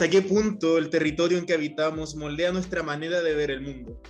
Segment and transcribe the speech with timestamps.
[0.00, 4.00] ¿Hasta qué punto el territorio en que habitamos moldea nuestra manera de ver el mundo?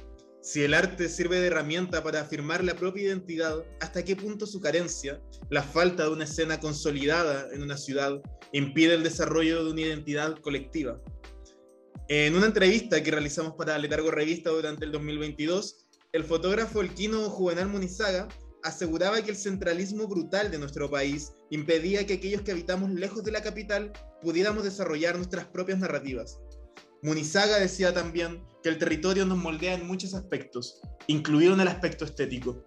[0.40, 4.60] Si el arte sirve de herramienta para afirmar la propia identidad, ¿hasta qué punto su
[4.60, 8.22] carencia, la falta de una escena consolidada en una ciudad,
[8.52, 10.96] impide el desarrollo de una identidad colectiva?
[12.06, 17.66] En una entrevista que realizamos para Letargo Revista durante el 2022, el fotógrafo Elquino Juvenal
[17.66, 18.28] Munizaga
[18.62, 23.32] aseguraba que el centralismo brutal de nuestro país impedía que aquellos que habitamos lejos de
[23.32, 26.40] la capital pudiéramos desarrollar nuestras propias narrativas.
[27.02, 32.04] Munizaga decía también que el territorio nos moldea en muchos aspectos, incluido en el aspecto
[32.04, 32.62] estético.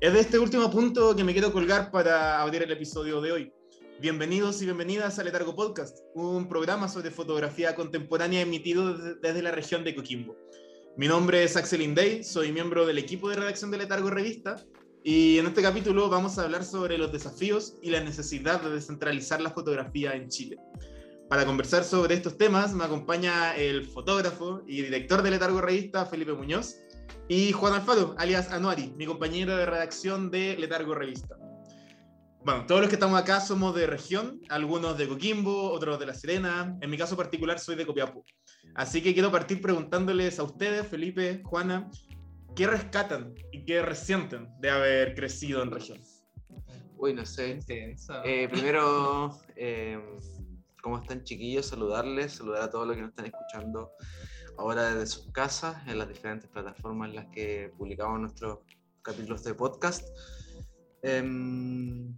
[0.00, 3.52] Es de este último punto que me quiero colgar para abrir el episodio de hoy.
[4.00, 9.84] Bienvenidos y bienvenidas a Letargo Podcast, un programa sobre fotografía contemporánea emitido desde la región
[9.84, 10.36] de Coquimbo.
[10.96, 14.56] Mi nombre es Axel Indey, soy miembro del equipo de redacción de Letargo Revista
[15.06, 19.38] y en este capítulo vamos a hablar sobre los desafíos y la necesidad de descentralizar
[19.38, 20.56] la fotografía en Chile.
[21.28, 26.32] Para conversar sobre estos temas me acompaña el fotógrafo y director de Letargo Revista, Felipe
[26.32, 26.76] Muñoz,
[27.28, 31.36] y Juan Alfaro, alias Anuari, mi compañero de redacción de Letargo Revista.
[32.42, 36.14] Bueno, todos los que estamos acá somos de región, algunos de Coquimbo, otros de La
[36.14, 38.24] Serena, en mi caso particular soy de Copiapó.
[38.74, 41.90] Así que quiero partir preguntándoles a ustedes, Felipe, Juana,
[42.54, 46.00] ¿qué rescatan y qué resienten de haber crecido en región?
[46.96, 47.58] Uy, no sé.
[48.24, 49.98] Eh, primero, eh,
[50.82, 51.66] ¿cómo están chiquillos?
[51.66, 53.92] Saludarles, saludar a todos los que nos están escuchando
[54.56, 58.60] ahora desde sus casas, en las diferentes plataformas en las que publicamos nuestros
[59.02, 60.08] capítulos de podcast.
[61.02, 62.16] Em,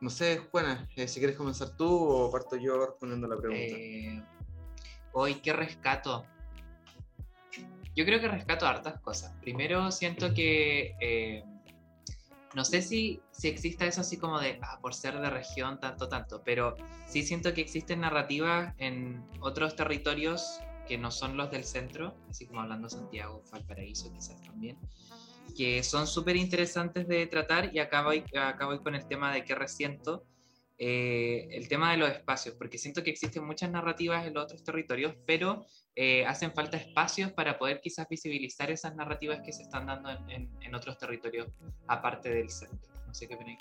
[0.00, 4.28] no sé, Juana, eh, si quieres comenzar tú o parto yo respondiendo la pregunta.
[5.14, 6.26] hoy, ¿qué rescato?
[7.94, 9.34] Yo creo que rescato hartas cosas.
[9.40, 11.44] Primero, siento que eh,
[12.54, 16.08] no sé si, si exista eso así como de, ah, por ser de región, tanto,
[16.08, 21.64] tanto, pero sí siento que existen narrativas en otros territorios que no son los del
[21.64, 24.76] centro, así como hablando Santiago, Valparaíso quizás también,
[25.56, 29.44] que son súper interesantes de tratar y acá voy, acá voy con el tema de
[29.44, 30.24] qué resiento,
[30.78, 34.64] eh, el tema de los espacios, porque siento que existen muchas narrativas en los otros
[34.64, 39.86] territorios, pero eh, hacen falta espacios para poder quizás visibilizar esas narrativas que se están
[39.86, 41.48] dando en, en, otros territorios
[41.86, 42.90] aparte del centro.
[43.06, 43.58] No sé qué opináis.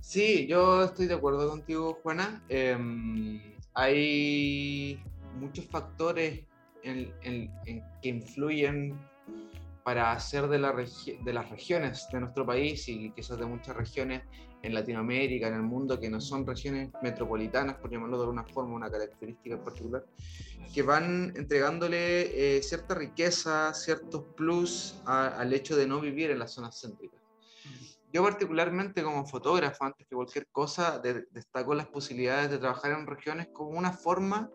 [0.00, 2.44] Sí, yo estoy de acuerdo contigo, Juana.
[2.48, 3.40] Em,
[3.74, 5.02] hay
[5.34, 6.44] muchos factores
[6.82, 8.96] que influyen
[9.86, 14.24] para hacer de, la de las regiones de nuestro país y quizás de muchas regiones
[14.60, 18.74] en Latinoamérica, en el mundo, que no son regiones metropolitanas, por llamarlo de alguna forma,
[18.74, 20.04] una característica en particular,
[20.74, 26.50] que van entregándole eh, cierta riqueza, ciertos plus al hecho de no vivir en las
[26.50, 27.20] zonas céntricas.
[28.12, 33.50] Yo particularmente como fotógrafo, antes que cualquier cosa, destaco las posibilidades de trabajar en regiones
[33.52, 34.50] como una forma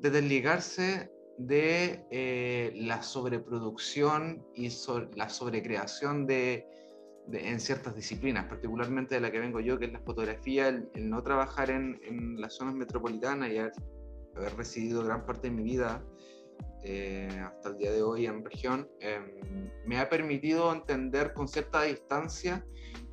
[0.00, 1.08] de desligarse
[1.46, 4.68] de eh, la sobreproducción y
[5.14, 6.66] la sobrecreación de,
[7.32, 11.22] en ciertas disciplinas, particularmente de la que vengo yo, que es la fotografía, el, no
[11.22, 13.72] trabajar en, las zonas metropolitanas y haber,
[14.56, 16.02] residido gran parte de mi vida
[16.84, 21.82] eh, hasta el día de hoy en región, em, me ha permitido entender con cierta
[21.82, 22.64] distancia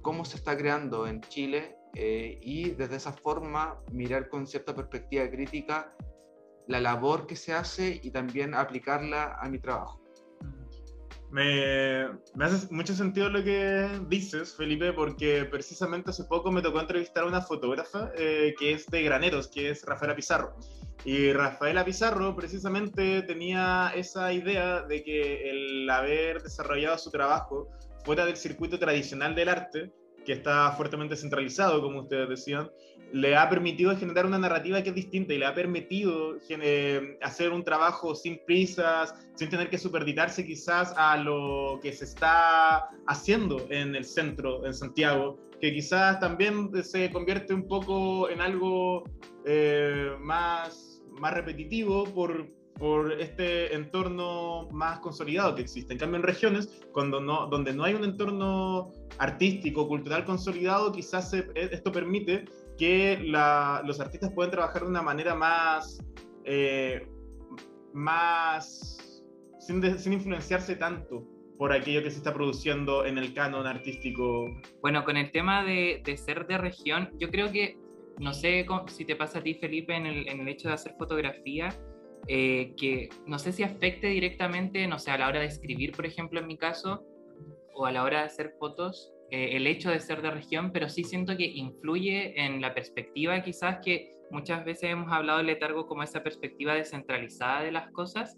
[0.02, 5.30] cómo se está creando en Chile eh, y desde esa forma mirar con cierta perspectiva
[5.30, 5.92] crítica
[6.70, 10.00] la labor que se hace y también aplicarla a mi trabajo.
[11.32, 16.80] Me, me, hace mucho sentido lo que dices, Felipe, porque precisamente hace poco me tocó
[16.80, 20.56] entrevistar a una fotógrafa eh, que es de Graneros, que es Rafaela Pizarro.
[21.06, 27.70] Y Rafaela Pizarro precisamente tenía esa idea de que el haber desarrollado su trabajo
[28.06, 29.92] fuera del circuito tradicional del arte,
[30.24, 32.70] que está fuertemente centralizado, como ustedes decían,
[33.12, 36.38] le ha permitido generar una narrativa que es distinta y le ha permitido
[37.22, 42.90] hacer un trabajo sin prisas, sin tener que superditarse quizás a lo que se está
[43.08, 49.04] haciendo en el centro, en Santiago, que quizás también se convierte un poco en algo
[49.46, 52.48] eh, más, más repetitivo por,
[52.80, 55.94] por este entorno más consolidado que existe.
[55.94, 61.34] En cambio, en regiones cuando no, donde no hay un entorno artístico, cultural consolidado, quizás
[61.34, 62.46] esto permite
[62.80, 66.02] que los artistas pueden trabajar de una manera más,
[66.46, 67.06] eh,
[67.94, 69.22] más
[69.60, 69.84] sin,
[70.14, 71.28] influenciarse tanto
[71.58, 74.50] por aquello que se está produciendo en el canon artístico.
[74.82, 77.78] Bueno, con el tema de, de ser de región, yo creo que,
[78.18, 80.94] no sé si te pasa a ti, Felipe, en el, en el hecho de hacer
[80.98, 81.70] fotografía,
[82.28, 86.06] eh, que no sé si afecte directamente, no sé, a la hora de escribir, por
[86.06, 87.04] ejemplo, en mi caso,
[87.74, 90.90] o a la hora de hacer fotos, eh, el hecho de ser de región, pero
[90.90, 95.88] sí siento que influye en la perspectiva quizás que muchas veces hemos hablado del letargo
[95.88, 98.38] como esa perspectiva descentralizada de las cosas,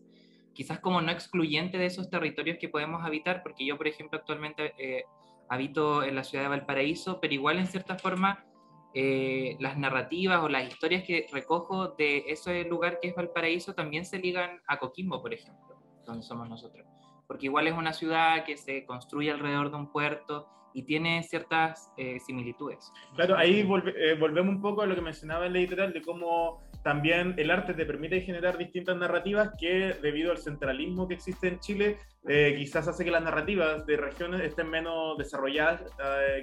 [0.54, 4.74] quizás como no excluyente de esos territorios que podemos habitar, porque yo, por ejemplo, actualmente
[4.78, 5.04] eh,
[5.50, 8.46] habito en la ciudad de Valparaíso, pero igual en cierta forma
[8.94, 14.06] eh, las narrativas o las historias que recojo de ese lugar que es Valparaíso también
[14.06, 16.86] se ligan a Coquimbo, por ejemplo, donde somos nosotros.
[17.28, 21.92] Porque igual es una ciudad que se construye alrededor de un puerto y tiene ciertas
[21.98, 22.92] eh, similitudes.
[23.16, 26.62] Claro, ahí eh, volvemos un poco a lo que mencionaba en la editorial de cómo
[26.84, 31.60] también el arte te permite generar distintas narrativas que debido al centralismo que existe en
[31.60, 31.98] Chile,
[32.28, 35.84] eh, quizás hace que las narrativas de regiones estén menos desarrolladas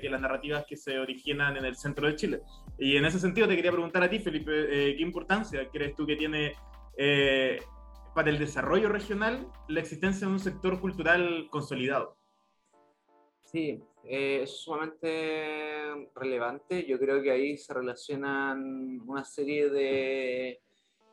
[0.00, 2.40] que las narrativas que se originan en el centro de Chile.
[2.78, 6.16] Y en ese sentido te quería preguntar a ti, Felipe, ¿qué importancia crees tú que
[6.16, 6.54] tiene
[8.14, 12.18] para el desarrollo regional la existencia de un sector cultural consolidado?
[13.50, 16.86] Sí, eh, es sumamente relevante.
[16.86, 20.60] Yo creo que ahí se relacionan una serie de,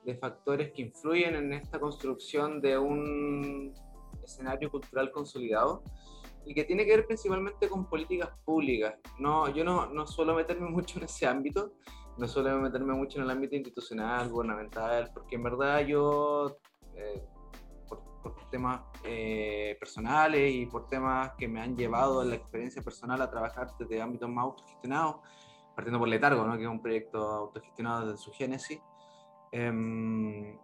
[0.06, 3.74] de factores que influyen en esta construcción de un
[4.24, 5.84] escenario cultural consolidado
[6.46, 8.96] y que tiene que ver principalmente con políticas públicas.
[9.20, 11.74] No, yo no, no suelo meterme mucho en ese ámbito,
[12.18, 16.60] no suelo meterme mucho en el ámbito institucional, gubernamental, porque en verdad yo
[16.96, 17.22] eh,
[18.34, 23.22] por temas eh, personales y por temas que me han llevado en la experiencia personal
[23.22, 25.18] a trabajar desde ámbitos más autogestionados,
[25.76, 26.58] partiendo por Letargo, ¿no?
[26.58, 28.80] que es un proyecto autogestionado desde su génesis.
[29.52, 30.58] Em,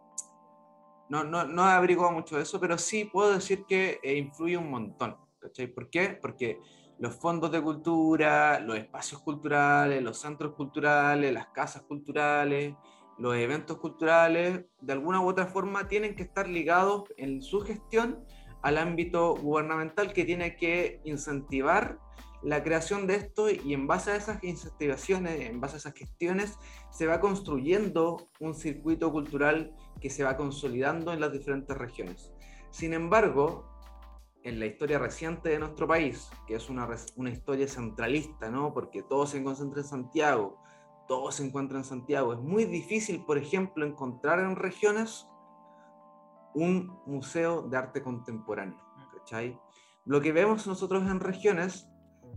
[1.10, 4.58] no, no, no, he averiguado mucho de eso, pero sí puedo decir que eh, influye
[4.58, 5.18] un montón.
[5.40, 5.68] ¿cachai?
[5.68, 6.18] ¿Por qué?
[6.22, 6.60] Porque
[7.00, 12.76] los fondos de cultura, los espacios culturales, los centros culturales, las casas culturales,
[13.22, 18.26] los eventos culturales, de alguna u otra forma, tienen que estar ligados en su gestión
[18.64, 22.00] al ámbito gubernamental que tiene que incentivar
[22.42, 26.58] la creación de esto y en base a esas incentivaciones, en base a esas gestiones,
[26.90, 32.34] se va construyendo un circuito cultural que se va consolidando en las diferentes regiones.
[32.72, 33.70] Sin embargo,
[34.44, 38.74] en la historia reciente de nuestro país, que es una, una historia centralista, ¿no?
[38.74, 40.58] porque todo se concentra en Santiago,
[41.12, 42.32] todo se encuentra en Santiago.
[42.32, 45.28] Es muy difícil, por ejemplo, encontrar en regiones
[46.54, 48.80] un museo de arte contemporáneo.
[50.06, 51.86] Lo que vemos nosotros en regiones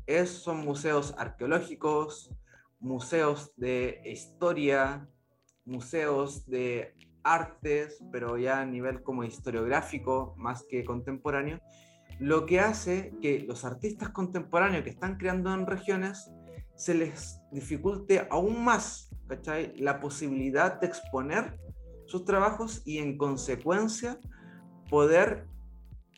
[0.07, 2.35] es, son museos arqueológicos,
[2.81, 5.09] museos de historia,
[5.65, 11.61] museos de artes, pero ya a nivel como historiográfico más que contemporáneo,
[12.19, 16.29] lo que hace que los artistas contemporáneos que están creando en regiones
[16.77, 19.11] se les dificulte aún más
[19.77, 21.59] la posibilidad de exponer
[22.07, 24.19] sus trabajos y en consecuencia
[24.91, 25.49] poder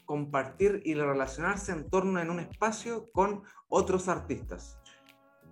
[0.04, 4.78] compartir y relacionarse en torno en un espacio con otros artistas.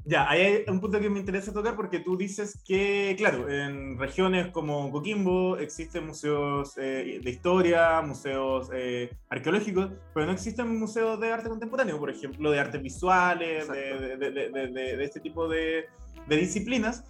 [0.07, 4.49] Ya, hay un punto que me interesa tocar porque tú dices que, claro, en regiones
[4.49, 11.33] como Coquimbo existen museos eh, de historia, museos eh, arqueológicos, pero no existen museos de
[11.33, 15.87] arte contemporáneo, por ejemplo, de artes visuales, de, de, de, de, este tipo de,
[16.29, 17.05] disciplinas.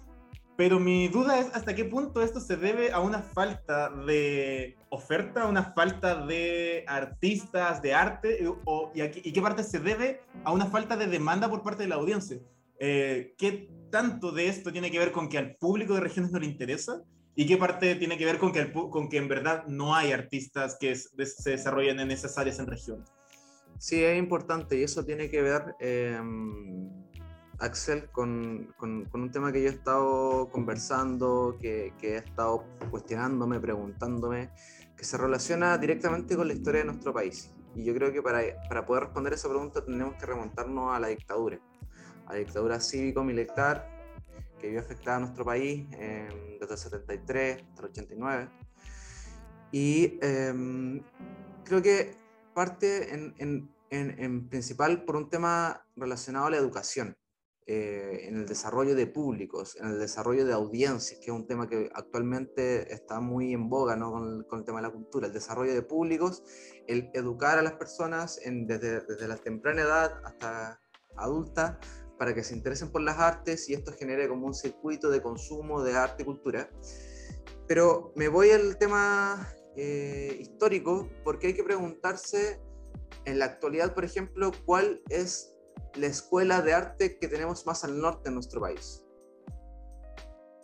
[0.55, 5.41] Pero mi duda es hasta qué punto esto se debe a una falta de oferta,
[5.41, 10.53] a una falta de artistas, de arte, o, y, y qué parte se debe a
[10.53, 12.39] una falta de demanda por parte de la audiencia.
[12.79, 16.39] Eh, ¿qué tanto de esto tiene que ver con que al público de regiones no
[16.39, 17.01] le interesa?
[17.35, 20.77] ¿Y qué parte tiene que ver con que, con que en verdad no hay artistas
[20.79, 23.09] que se desarrollen en esas áreas en regiones?
[23.77, 26.89] Sí, es importante y eso tiene que ver, em,
[27.59, 33.59] Axel, con, con, un tema que yo he estado conversando, que, que, he estado cuestionándome,
[33.59, 34.49] preguntándome,
[34.95, 37.51] que se relaciona directamente con la historia de nuestro país.
[37.75, 41.07] Y yo creo que para, para poder responder esa pregunta tenemos que remontarnos a la
[41.07, 41.59] dictadura
[42.27, 43.95] la dictadura cívico-militar
[44.59, 48.49] que vio afectada a nuestro país desde el 73 hasta el 89.
[49.71, 51.03] Y em,
[51.63, 52.15] creo que
[52.53, 57.17] parte en, en, en, principal por un tema relacionado a la educación,
[57.67, 61.67] eh, en el desarrollo de públicos, en el desarrollo de audiencias, que es un tema
[61.67, 64.11] que actualmente está muy en boga ¿no?
[64.11, 66.43] con, el, con, el, tema de la cultura, el desarrollo de públicos,
[66.87, 70.79] el educar a las personas en, desde, desde la temprana edad hasta
[71.17, 71.79] adulta
[72.17, 75.83] para que se interesen por las artes y esto genere como un circuito de consumo
[75.83, 76.69] de arte y cultura.
[77.67, 82.61] Pero me voy al tema eh, histórico porque hay que preguntarse
[83.25, 85.55] en la actualidad, por ejemplo, cuál es
[85.95, 89.03] la escuela de arte que tenemos más al norte en nuestro país.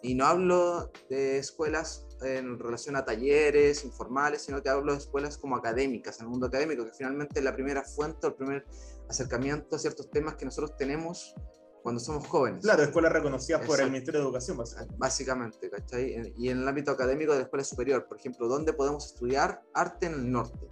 [0.04, 5.38] Y no hablo de escuelas en relación a talleres informales, sino que hablo de escuelas
[5.38, 8.66] como académicas, en el mundo académico, que finalmente la primera fuente, el primer
[9.12, 11.36] acercamiento a ciertos temas que nosotros tenemos
[11.82, 12.64] cuando somos jóvenes.
[12.64, 13.90] Claro, escuelas reconocidas por el.
[13.92, 14.96] Ministerio de Educación, básicamente.
[14.98, 16.34] Básicamente, ¿cachai?
[16.38, 20.08] Y en el ámbito académico de la escuela superior, por ejemplo, ¿dónde podemos estudiar arte
[20.08, 20.68] en el norte?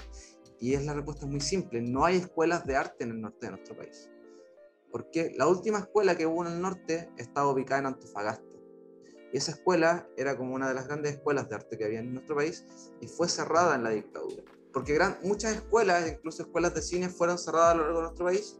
[0.59, 3.45] Y es la respuesta es muy simple, no hay escuelas de arte en el norte
[3.45, 4.09] de nuestro país.
[4.91, 8.43] Porque la última escuela que hubo en el norte estaba ubicada en Antofagasta.
[9.31, 12.13] Y esa escuela era como una de las grandes escuelas de arte que había en
[12.13, 12.65] nuestro país
[12.99, 14.43] y fue cerrada en la dictadura.
[14.73, 18.25] Porque gran, muchas escuelas, incluso escuelas de cine, fueron cerradas a lo largo de nuestro
[18.25, 18.59] país.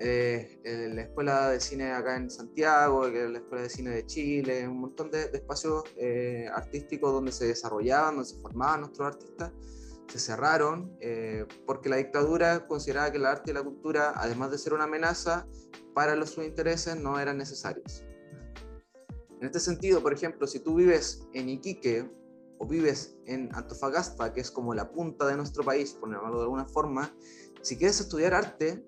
[0.00, 0.60] Eh,
[0.92, 5.10] la escuela de cine acá en Santiago, la escuela de cine de Chile, un montón
[5.10, 9.52] de, de espacios eh, artísticos donde se desarrollaban, donde se formaban nuestros artistas,
[10.08, 14.58] se cerraron eh, porque la dictadura consideraba que el arte y la cultura, además de
[14.58, 15.46] ser una amenaza
[15.94, 18.04] para los sus intereses, no eran necesarios.
[19.40, 22.10] En este sentido, por ejemplo, si tú vives en Iquique
[22.58, 26.44] o vives en Antofagasta, que es como la punta de nuestro país, por llamarlo de
[26.44, 27.14] alguna forma,
[27.62, 28.86] si quieres estudiar arte,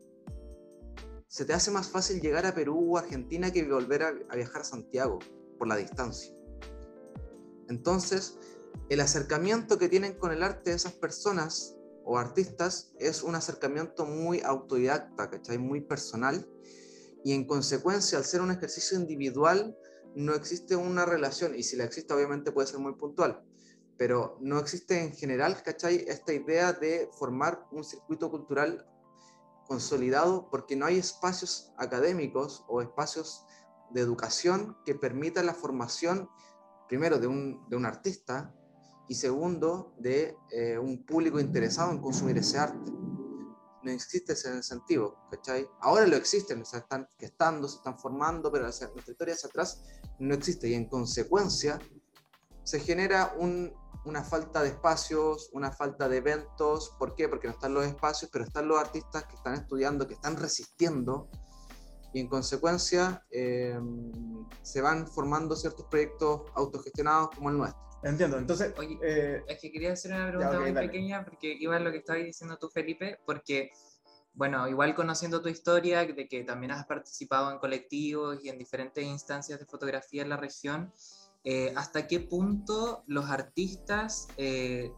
[1.28, 4.64] se te hace más fácil llegar a Perú o Argentina que volver a, viajar a
[4.64, 5.18] Santiago
[5.58, 6.32] por la distancia.
[7.68, 8.38] Entonces,
[8.88, 14.40] el acercamiento que tienen con el arte esas personas o artistas es un acercamiento muy
[14.40, 15.58] autodidacta, ¿cachai?
[15.58, 16.48] Muy personal.
[17.24, 19.76] Y en consecuencia, al ser un ejercicio individual,
[20.14, 23.42] no existe una relación, y si la existe obviamente puede ser muy puntual,
[23.98, 26.04] pero no existe en general, ¿cachai?
[26.06, 28.86] Esta idea de formar un circuito cultural
[29.66, 33.44] consolidado porque no hay espacios académicos o espacios
[33.90, 36.28] de educación que permitan la formación,
[36.88, 38.54] primero, de un, de un artista
[39.08, 42.90] y segundo, de eh, un público interesado en consumir ese arte.
[43.82, 45.68] No existe ese incentivo, ¿cachai?
[45.80, 49.84] Ahora lo existen, se están gestando, se están formando, pero hacia, nuestra historia hacia atrás
[50.18, 51.78] no existe y en consecuencia
[52.64, 53.72] se genera un,
[54.06, 56.94] una falta de espacios, una falta de eventos.
[56.98, 57.28] ¿Por qué?
[57.28, 61.28] Porque no están los espacios, pero están los artistas que están estudiando, que están resistiendo,
[62.12, 63.78] y en consecuencia eh,
[64.62, 67.82] se van formando ciertos proyectos autogestionados como el nuestro.
[68.02, 70.86] Entiendo, entonces, Oye, eh, Es que quería hacer una pregunta ok, muy dale.
[70.86, 73.70] pequeña, porque iba lo que estabas diciendo tú, Felipe, porque,
[74.32, 79.04] bueno, igual conociendo tu historia, de que también has participado en colectivos y en diferentes
[79.04, 80.92] instancias de fotografía en la región,
[81.48, 84.90] eh, ¿hasta qué punto los artistas eh,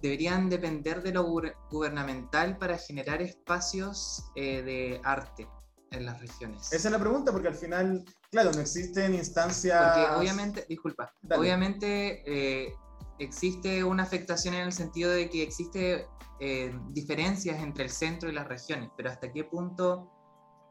[0.00, 5.48] deberían depender de lo guber- gubernamental para generar espacios eh, de arte
[5.90, 6.72] en las regiones?
[6.72, 9.82] esa es la pregunta, porque al final, claro, no existen instancias...
[9.82, 11.40] Porque obviamente, disculpa, Dale.
[11.40, 12.72] obviamente
[13.18, 16.06] existe una afectación en el sentido de que existe
[16.90, 20.10] diferencias entre el centro y las regiones, pero hasta qué punto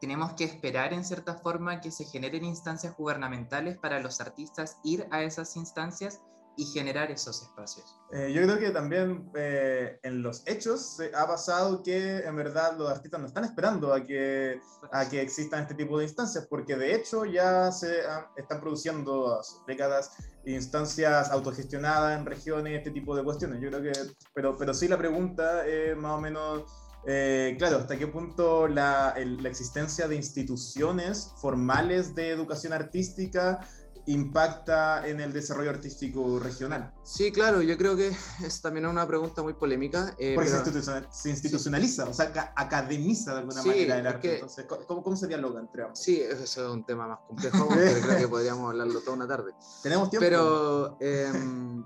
[0.02, 5.06] tenemos que esperar en cierta forma que se generen instancias gubernamentales para los artistas ir
[5.12, 6.20] a esas instancias
[6.56, 7.98] y generar esos espacios.
[8.12, 12.76] Eh, yo creo que también eh, en los hechos se ha pasado que en verdad
[12.76, 16.76] los artistas no están esperando a que, a que existan este tipo de instancias, porque
[16.76, 20.10] de hecho ya se han- están produciendo hace décadas
[20.44, 23.60] instancias autogestionadas en regiones, este tipo de cuestiones.
[23.62, 23.92] Yo creo que,
[24.34, 26.64] pero, pero sí la pregunta es más o menos,
[27.06, 33.60] eh, claro, hasta qué punto la, el- la existencia de instituciones formales de educación artística
[34.06, 36.92] impacta en el desarrollo artístico regional.
[37.04, 38.08] Sí, claro, yo creo que
[38.44, 40.14] es también una pregunta muy polémica.
[40.18, 43.98] eh, Porque pero- se, institucional- se institucionaliza, o sea, aca- academiza de alguna Sí, manera
[43.98, 44.20] el arte.
[44.28, 46.00] que- Entonces, ¿cómo, cómo se dialoga entre ambos?
[46.00, 49.52] Sí, eso es un tema más complejo, que creo que podríamos hablarlo toda una tarde.
[49.84, 50.24] ¿Tenemos tiempo?
[50.24, 51.84] Pero, em,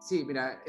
[0.00, 0.62] sí, mira,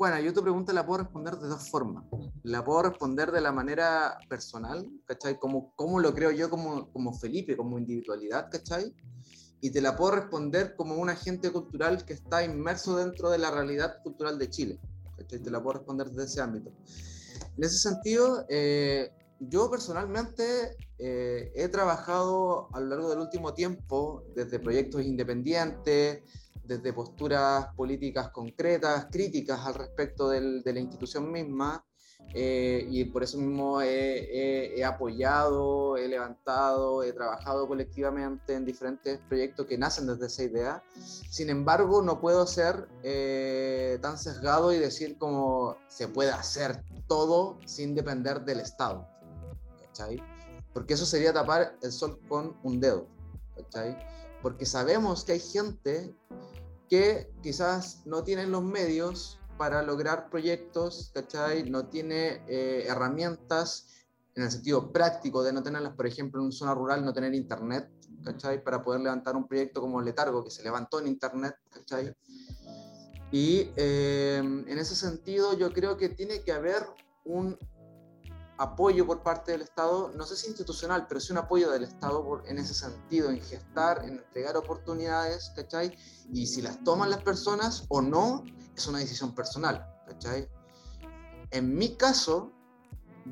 [0.00, 2.04] Juana, yo tu pregunta la puedo responder de dos formas.
[2.42, 5.38] La puedo responder de la manera personal, ¿cachai?
[5.38, 8.94] Como, como lo creo yo como, como Felipe, como individualidad, ¿cachai?
[9.60, 13.50] Y te la puedo responder como un agente cultural que está inmerso dentro de la
[13.50, 14.80] realidad cultural de Chile.
[15.18, 15.38] ¿cachai?
[15.38, 16.72] Te la puedo responder desde ese ámbito.
[17.58, 24.24] En ese sentido, eh, yo personalmente eh, he trabajado a lo largo del último tiempo
[24.34, 26.22] desde proyectos independientes,
[26.62, 31.84] desde posturas políticas concretas, críticas al respecto de la institución misma,
[32.32, 39.66] eh, y por eso mismo he apoyado, he levantado, he trabajado colectivamente en diferentes proyectos
[39.66, 40.82] que nacen desde esa idea.
[41.30, 47.58] Sin embargo, no puedo ser eh, tan sesgado y decir como se puede hacer todo
[47.66, 49.08] sin depender del Estado.
[50.00, 50.22] ¿Cachai?
[50.72, 53.06] Porque eso sería tapar el sol con un dedo.
[53.56, 53.96] ¿cachai?
[54.42, 56.14] Porque sabemos que hay gente
[56.88, 61.68] que quizás no tienen los medios para lograr proyectos, ¿cachai?
[61.68, 63.88] No tiene eh, herramientas
[64.34, 67.34] en el sentido práctico de no tenerlas, por ejemplo, en una zona rural, no tener
[67.34, 67.90] internet,
[68.24, 68.64] ¿cachai?
[68.64, 72.14] Para poder levantar un proyecto como Letargo, que se levantó en internet, ¿cachai?
[73.30, 76.84] Y eh, en ese sentido yo creo que tiene que haber
[77.24, 77.56] un
[78.60, 82.22] apoyo por parte del Estado, no sé si institucional, pero sí un apoyo del Estado
[82.22, 85.96] por, en ese sentido, en gestar, en entregar oportunidades, ¿cachai?
[86.30, 88.44] Y si las toman las personas o no,
[88.76, 90.46] es una decisión personal, ¿cachai?
[91.52, 92.52] En mi caso,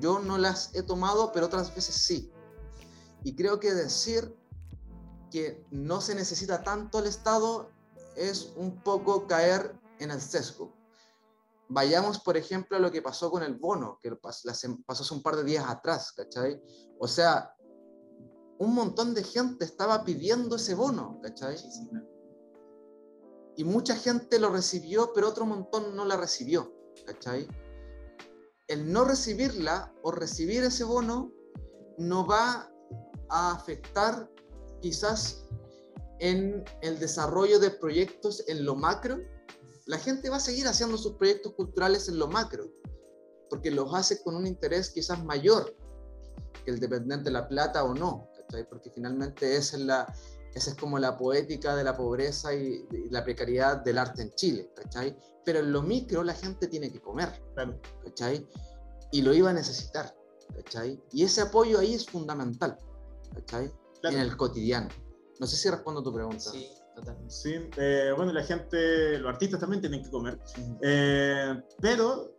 [0.00, 2.32] yo no las he tomado, pero otras veces sí.
[3.22, 4.34] Y creo que decir
[5.30, 7.70] que no se necesita tanto el Estado
[8.16, 10.72] es un poco caer en el sesgo.
[11.70, 15.36] Vayamos, por ejemplo, a lo que pasó con el bono, que pasó hace un par
[15.36, 16.62] de días atrás, ¿cachai?
[16.98, 17.54] O sea,
[18.58, 21.56] un montón de gente estaba pidiendo ese bono, ¿cachai?
[23.56, 26.72] Y mucha gente lo recibió, pero otro montón no la recibió,
[27.06, 27.46] ¿cachai?
[28.66, 31.32] El no recibirla o recibir ese bono
[31.98, 32.70] no va
[33.28, 34.30] a afectar
[34.80, 35.44] quizás
[36.20, 39.18] en el desarrollo de proyectos en lo macro,
[39.88, 42.70] la gente va a seguir haciendo sus proyectos culturales en lo macro,
[43.48, 45.74] porque los hace con un interés quizás mayor
[46.64, 48.28] que el dependiente de la plata o no,
[48.68, 50.14] porque finalmente esa es, la,
[50.54, 54.70] esa es como la poética de la pobreza y, la precariedad del arte en Chile,
[55.42, 57.42] pero en lo micro la gente tiene que comer,
[59.10, 60.14] y lo iba a necesitar,
[61.12, 62.76] y ese apoyo ahí es fundamental
[64.02, 64.88] en el cotidiano.
[65.40, 66.50] No sé si respondo a tu pregunta.
[66.50, 66.68] Sí,
[66.98, 67.30] totalmente.
[67.30, 70.38] Sí, eh, bueno, la gente, los artistas también tienen que comer.
[70.82, 72.34] Eh, pero,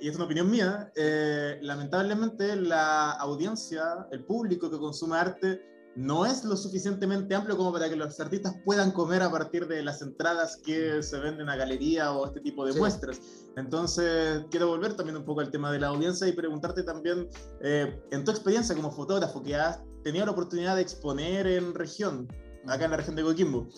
[0.00, 5.62] y es una opinión mía, eh, lamentablemente la audiencia, el público que consume arte,
[5.94, 9.82] no es lo suficientemente amplio como para que los artistas puedan comer a partir de
[9.82, 13.20] las entradas que se venden a galería o este tipo de muestras.
[13.56, 17.28] Entonces, quiero volver también un poco al tema de la audiencia y preguntarte también,
[17.60, 22.26] en tu experiencia como fotógrafo, que has tenido la oportunidad de exponer en región,
[22.66, 23.68] acá en la región de Coquimbo.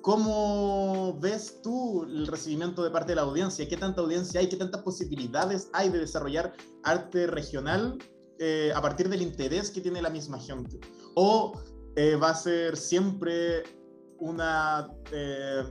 [0.00, 3.66] ¿Cómo ves tú el recibimiento de parte de la audiencia?
[3.66, 4.48] ¿Qué tanta audiencia hay?
[4.48, 7.98] ¿Qué tantas posibilidades hay de desarrollar arte regional
[8.38, 10.78] eh, a partir del interés que tiene la misma gente?
[11.14, 11.58] ¿O
[11.96, 13.62] eh, va a ser siempre
[14.18, 15.62] una, eh,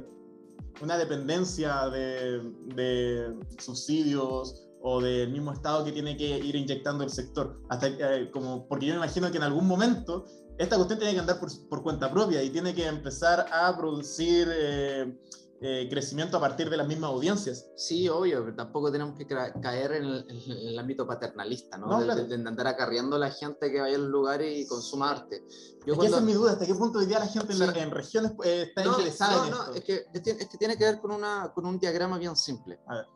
[0.82, 2.42] una dependencia de,
[2.76, 7.58] de subsidios o del mismo Estado que tiene que ir inyectando el sector.
[7.70, 10.26] Hasta, eh, como, porque yo me imagino que en algún momento
[10.58, 14.48] esta cuestión tiene que andar por, por cuenta propia y tiene que empezar a producir
[14.52, 15.20] eh,
[15.62, 17.68] eh, crecimiento a partir de las mismas audiencias.
[17.76, 22.00] Sí, obvio, pero tampoco tenemos que caer en el, ámbito paternalista, ¿no?
[22.04, 25.46] de, andar acarreando a la gente que vaya a los lugares y consuma arte.
[25.86, 28.34] Yo es esa es mi duda, ¿hasta qué punto hoy día la gente en, regiones
[28.44, 29.68] está interesada en esto?
[29.68, 32.80] No, es que, es que tiene que ver con, una, con un diagrama bien simple.
[32.88, 33.08] A ver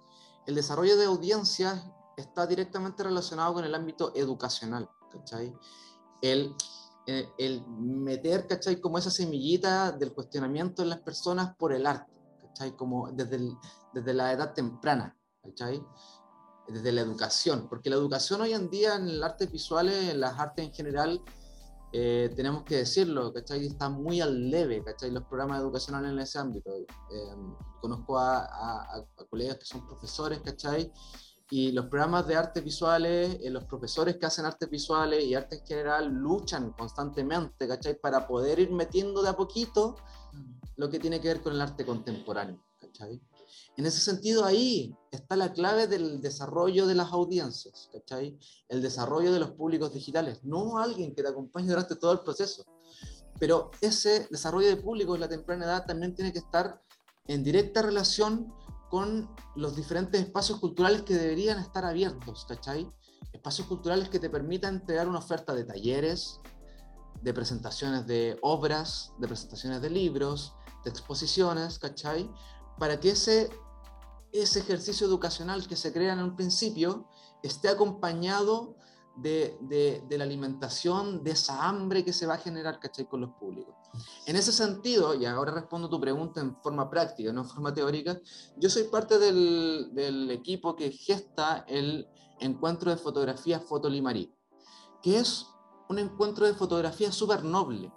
[0.48, 1.84] el desarrollo de audiencias
[2.16, 5.54] está directamente relacionado con el ámbito educacional, ¿cachai?
[6.22, 6.56] El,
[7.08, 8.82] eh, el meter, ¿cachai?
[8.82, 12.76] Como esa semillita del cuestionamiento en las personas por el arte, ¿cachai?
[12.76, 13.40] Como desde,
[13.94, 15.82] desde la edad temprana, ¿cachai?
[16.68, 20.38] Desde la educación, porque la educación hoy en día en el arte visuales, en las
[20.38, 21.24] artes en general,
[21.94, 23.66] eh, tenemos que decirlo, ¿cachai?
[23.66, 25.10] Está muy al leve, ¿cachai?
[25.10, 26.76] Los programas educacionales en ese ámbito.
[26.76, 26.86] Eh,
[27.80, 30.92] conozco a, colegas que son profesores, ¿cachai?
[31.50, 35.58] Y los programas de artes visuales, eh, los profesores que hacen artes visuales y arte
[35.58, 38.00] en general luchan constantemente, ¿cachai?
[38.00, 39.96] Para poder ir metiendo de a poquito
[40.76, 43.22] lo que tiene que ver con el arte contemporáneo, ¿cachai?
[43.78, 48.38] En ese sentido, ahí está la clave del desarrollo de las audiencias, ¿cachai?
[48.68, 52.66] El desarrollo de los públicos digitales, no alguien que te acompañe durante todo el proceso.
[53.40, 56.82] Pero ese desarrollo de públicos en la temprana edad también tiene que estar
[57.28, 58.52] en directa relación
[58.90, 62.90] con los diferentes espacios culturales que deberían estar abiertos, ¿cachai?
[63.34, 66.40] Espacios culturales que te permitan entregar una oferta de talleres,
[67.22, 72.30] de presentaciones de obras, de presentaciones de libros, de exposiciones, ¿cachai?
[72.78, 73.50] Para que ese
[74.32, 77.08] ese ejercicio educacional que se crea en un principio
[77.44, 78.76] esté acompañado
[79.18, 79.58] de,
[80.08, 83.06] de, la alimentación, de esa hambre que se va a generar, ¿cachai?
[83.08, 83.76] Con los públicos.
[84.26, 88.20] En ese sentido, y ahora respondo tu pregunta en forma práctica, no en forma teórica,
[88.58, 92.08] yo soy parte del, del equipo que gesta el
[92.40, 94.34] encuentro de fotografía Fotolimarí,
[95.02, 95.48] que es
[95.90, 97.92] un encuentro de fotografía súper noble,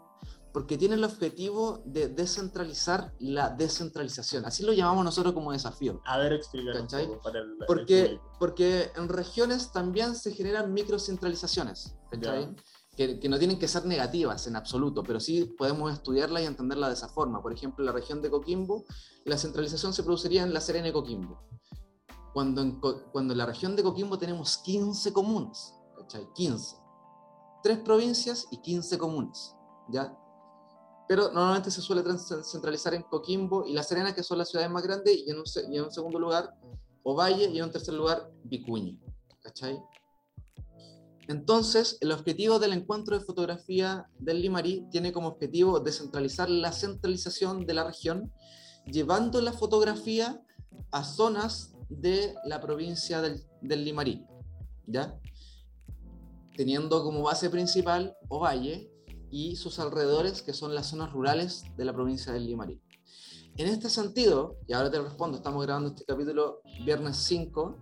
[0.52, 4.44] porque tiene el objetivo de descentralizar la descentralización.
[4.44, 6.00] Así lo llamamos nosotros como desafío.
[6.04, 6.86] A ver, explicar
[7.22, 11.94] para el, porque, porque en regiones también se generan microcentralizaciones,
[12.96, 16.88] que, que, no tienen que ser negativas en absoluto, pero sí podemos estudiarla y entenderla
[16.88, 17.40] de esa forma.
[17.40, 18.84] Por ejemplo, en la región de Coquimbo,
[19.24, 21.40] la centralización se produciría en La Serena y Coquimbo.
[22.32, 26.26] Cuando en, cuando en la región de Coquimbo tenemos 15 comunas, ¿cachai?
[26.34, 26.76] 15.
[27.62, 29.56] Tres provincias y 15 comunas,
[29.88, 30.16] ¿ya?
[31.10, 32.04] Pero normalmente se suele
[32.44, 35.44] centralizar en Coquimbo y La Serena, que son las ciudades más grandes, y en un,
[35.68, 36.54] y en un segundo lugar,
[37.02, 38.96] Ovalle, y en un tercer lugar, Vicuña.
[39.42, 39.82] ¿Cachai?
[41.26, 47.66] Entonces, el objetivo del encuentro de fotografía del Limarí tiene como objetivo descentralizar la centralización
[47.66, 48.32] de la región,
[48.86, 50.40] llevando la fotografía
[50.92, 54.24] a zonas de la provincia del, del Limarí,
[54.86, 55.18] ¿ya?
[56.56, 58.89] Teniendo como base principal Ovalle
[59.30, 62.80] y sus alrededores, que son las zonas rurales de la provincia del Limarí.
[63.56, 67.76] En este sentido, y ahora te respondo, estamos grabando este capítulo viernes 5,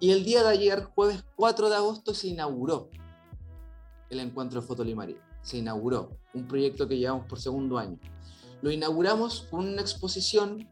[0.00, 2.88] y el día de ayer, jueves 4 de agosto, se inauguró
[4.10, 5.16] el encuentro de Fotolimari.
[5.42, 7.98] Se inauguró un proyecto que llevamos por segundo año.
[8.60, 10.68] Lo inauguramos con una exposición,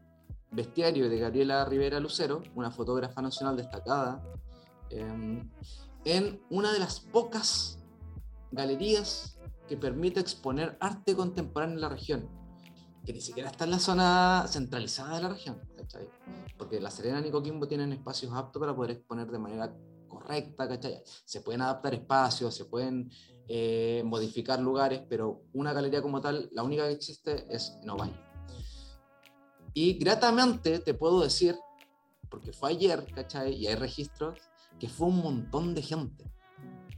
[0.51, 4.23] Bestiario de Gabriela Rivera Lucero, una fotógrafa nacional destacada,
[4.89, 5.49] em,
[6.05, 7.79] en una de las pocas
[8.51, 9.36] galerías
[9.67, 12.37] que permite exponer arte contemporáneo en la región
[13.07, 16.09] que ni siquiera está en la zona centralizada de la región, ¿cachai?
[16.57, 19.73] Porque La Serena y Coquimbo tienen espacios aptos para poder exponer de manera
[20.09, 21.01] correcta, ¿cachai?
[21.23, 23.09] Se pueden adaptar espacios, se pueden
[23.47, 28.19] eh, modificar lugares, pero una galería como tal, la única que existe es en Ovalle.
[29.73, 31.55] Y gratamente te puedo decir,
[32.29, 33.53] porque fue ayer, ¿cachai?
[33.53, 34.37] Y hay registros,
[34.77, 36.29] que fue un montón de gente,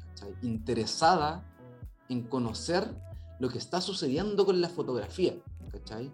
[0.08, 0.34] ¿cachai?
[0.41, 1.45] Interesada
[2.10, 2.86] en conocer
[3.39, 5.36] lo que está sucediendo con la fotografía.
[5.72, 6.12] ¿cachai?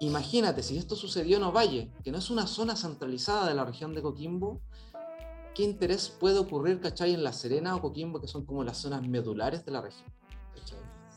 [0.00, 3.94] Imagínate, si esto sucedió en Ovalle, que no es una zona centralizada de la región
[3.94, 4.62] de Coquimbo,
[5.54, 7.12] ¿qué interés puede ocurrir, ¿cachai?
[7.12, 10.10] En La Serena o Coquimbo, que son como las zonas medulares de la región.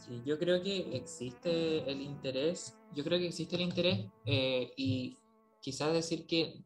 [0.05, 5.17] Sí, yo creo que existe el interés, yo creo que existe el interés eh, y
[5.61, 6.65] quizás decir que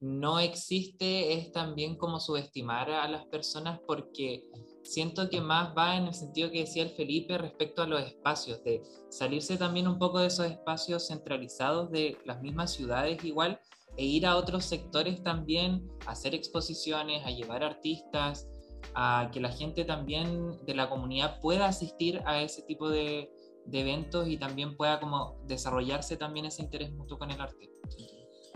[0.00, 4.50] no existe es también como subestimar a las personas porque
[4.82, 8.62] siento que más va en el sentido que decía el Felipe respecto a los espacios,
[8.64, 13.60] de salirse también un poco de esos espacios centralizados de las mismas ciudades igual
[13.96, 18.48] e ir a otros sectores también, a hacer exposiciones, a llevar artistas,
[18.94, 23.30] a que la gente también de la comunidad pueda asistir a ese tipo de,
[23.66, 27.70] de eventos y también pueda como desarrollarse también ese interés mutuo con el arte.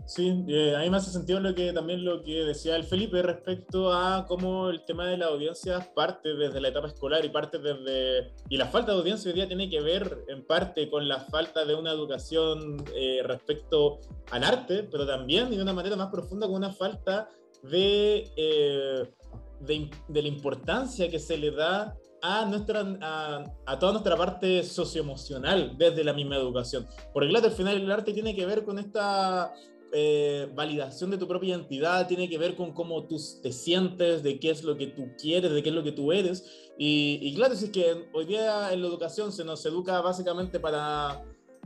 [0.06, 3.22] Sí, eh, a mí me hace sentido lo que, también lo que decía el Felipe
[3.22, 7.58] respecto a cómo el tema de la audiencia parte desde la etapa escolar y parte
[7.58, 8.32] desde...
[8.48, 11.64] Y la falta de audiencia hoy día tiene que ver en parte con la falta
[11.64, 13.98] de una educación eh, respecto
[14.30, 17.28] al arte, pero también y de una manera más profunda con una falta
[17.64, 19.12] de, eh,
[19.58, 24.62] de, de, la importancia que se le da a, nuestra, a, a, toda nuestra parte
[24.62, 26.86] socioemocional desde la misma educación.
[27.12, 29.52] Porque claro, al final el arte tiene que ver con esta
[29.92, 34.38] eh, validación de tu propia identidad, tiene que ver con cómo tú te sientes, de
[34.38, 36.70] qué es lo que tú quieres, de qué es lo que tú eres.
[36.78, 41.24] Y, claro, es que hoy día en la educación se nos educa básicamente para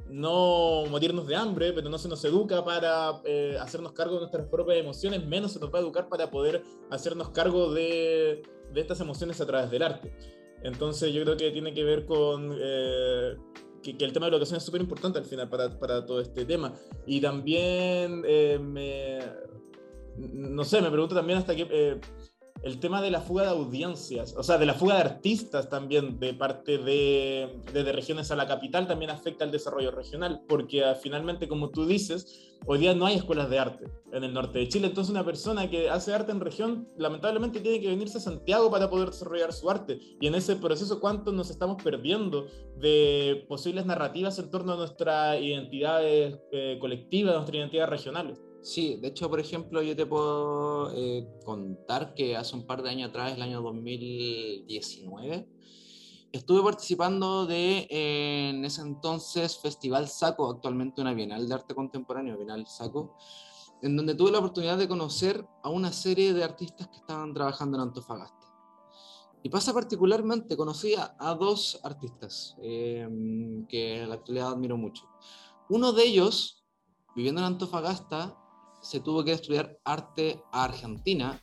[0.08, 4.46] no morirnos de hambre, pero no se nos educa para eh, hacernos cargo de nuestras
[4.46, 9.00] propias emociones, menos se nos va a educar para poder hacernos cargo de, de estas
[9.00, 10.12] emociones a través del arte.
[10.62, 13.36] Entonces yo creo que tiene que ver con, eh,
[13.82, 16.44] que, el tema de la educación es súper importante al final para, para, todo este
[16.44, 16.72] tema.
[17.06, 19.18] Y también eh, me,
[20.16, 22.00] no sé, me pregunto también hasta qué, eh,
[22.62, 26.18] el tema de la fuga de audiencias, o sea, de la fuga de artistas también
[26.20, 30.94] de parte de, de, regiones a la capital también afecta al desarrollo regional, porque uh,
[31.00, 34.68] finalmente, como tú dices, hoy día no hay escuelas de arte en el norte de
[34.68, 38.70] Chile, entonces una persona que hace arte en región lamentablemente tiene que venirse a Santiago
[38.70, 42.46] para poder desarrollar su arte, y en ese proceso cuánto nos estamos perdiendo
[42.76, 48.38] de posibles narrativas en torno a nuestra identidad eh, colectiva, nuestra identidad regionales.
[48.62, 52.90] Sí, de hecho, por ejemplo, yo te puedo eh, contar que hace un par de
[52.90, 55.48] años atrás, el año 2019,
[56.30, 62.36] estuve participando de, eh, en ese entonces, Festival Saco, actualmente una Bienal de Arte Contemporáneo,
[62.36, 63.16] Bienal Saco,
[63.80, 67.78] en donde tuve la oportunidad de conocer a una serie de artistas que estaban trabajando
[67.78, 68.46] en Antofagasta.
[69.42, 73.08] Y pasa particularmente, conocí a, dos artistas eh,
[73.70, 75.08] que en la actualidad admiro mucho.
[75.70, 76.62] Uno de ellos,
[77.16, 78.36] viviendo en Antofagasta,
[78.80, 81.42] se tuvo que estudiar arte a Argentina,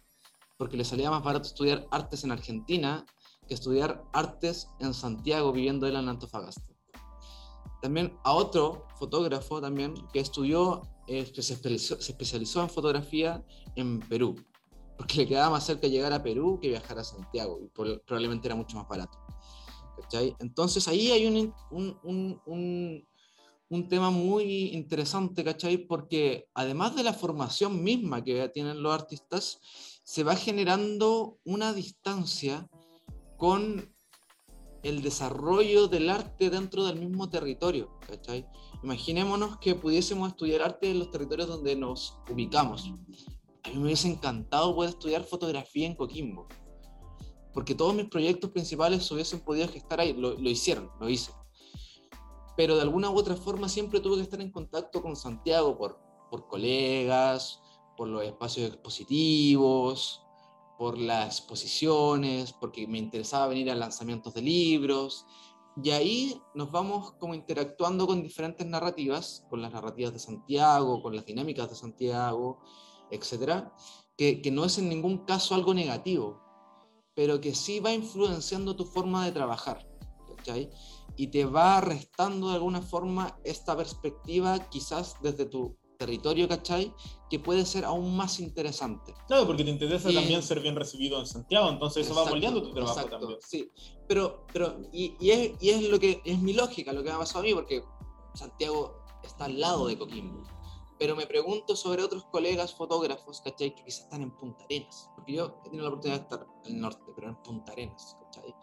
[0.58, 3.06] porque le salía más barato estudiar artes en Argentina
[3.48, 6.74] que estudiar artes en Santiago, viviendo él en Antofagasta.
[7.82, 13.46] También a otro fotógrafo también que estudió, eh, que se especializó, en fotografía
[13.76, 14.36] en Perú,
[14.98, 18.56] porque le quedaba más cerca llegar a Perú que viajar a Santiago, y probablemente era
[18.56, 19.18] mucho más barato.
[20.40, 23.08] Entonces ahí hay un, un, un
[23.90, 25.78] tema muy interesante, ¿cachai?
[25.78, 29.60] Porque además de la formación misma que tienen los artistas,
[30.04, 32.68] se va generando una distancia
[33.38, 33.94] con
[34.84, 38.46] el desarrollo del arte dentro del mismo territorio, ¿cachai?
[38.84, 42.86] Imaginémonos que pudiésemos estudiar arte en los territorios donde nos ubicamos.
[43.64, 46.48] A mí me hubiese encantado poder estudiar fotografía en Coquimbo,
[47.54, 51.32] porque todos mis proyectos principales se hubiesen podido gestar ahí, lo, lo hicieron, lo hice.
[52.58, 56.00] Pero de alguna u otra forma siempre tuve que estar en contacto con Santiago por,
[56.30, 57.62] por colegas,
[57.96, 60.22] por los espacios expositivos,
[60.78, 65.26] por las exposiciones, porque me interesaba venir a lanzamientos de libros.
[65.84, 71.16] Y ahí nos vamos como interactuando con diferentes narrativas, con las narrativas de Santiago, con
[71.16, 72.60] las dinámicas de Santiago,
[73.12, 73.74] etcétera,
[74.18, 76.42] que, que no es en ningún caso algo negativo,
[77.16, 79.88] pero que sí va influenciando tu forma de trabajar,
[80.36, 80.70] ¿cachai?
[81.18, 86.94] Y te va restando de alguna forma esta perspectiva quizás desde tu territorio, ¿cachai?
[87.30, 89.14] Que puede ser aún más interesante.
[89.28, 92.72] Claro, porque te interesa también ser bien recibido en Santiago, entonces eso va moldeando tu
[92.72, 93.40] trabajo exacto, también.
[93.42, 93.70] Sí,
[94.08, 97.16] pero, pero y, y, es, y es lo que es mi lógica, lo que me
[97.16, 97.84] ha pasado a mí, porque
[98.36, 100.44] Santiago está al lado de Coquimbo.
[101.00, 103.76] Pero me pregunto sobre otros colegas fotógrafos, ¿cachai?
[103.76, 105.12] Que quizás están en Punta Arenas.
[105.16, 108.16] Porque yo he tenido la oportunidad de estar en el norte, pero en Punta Arenas,
[108.20, 108.56] ¿cachai?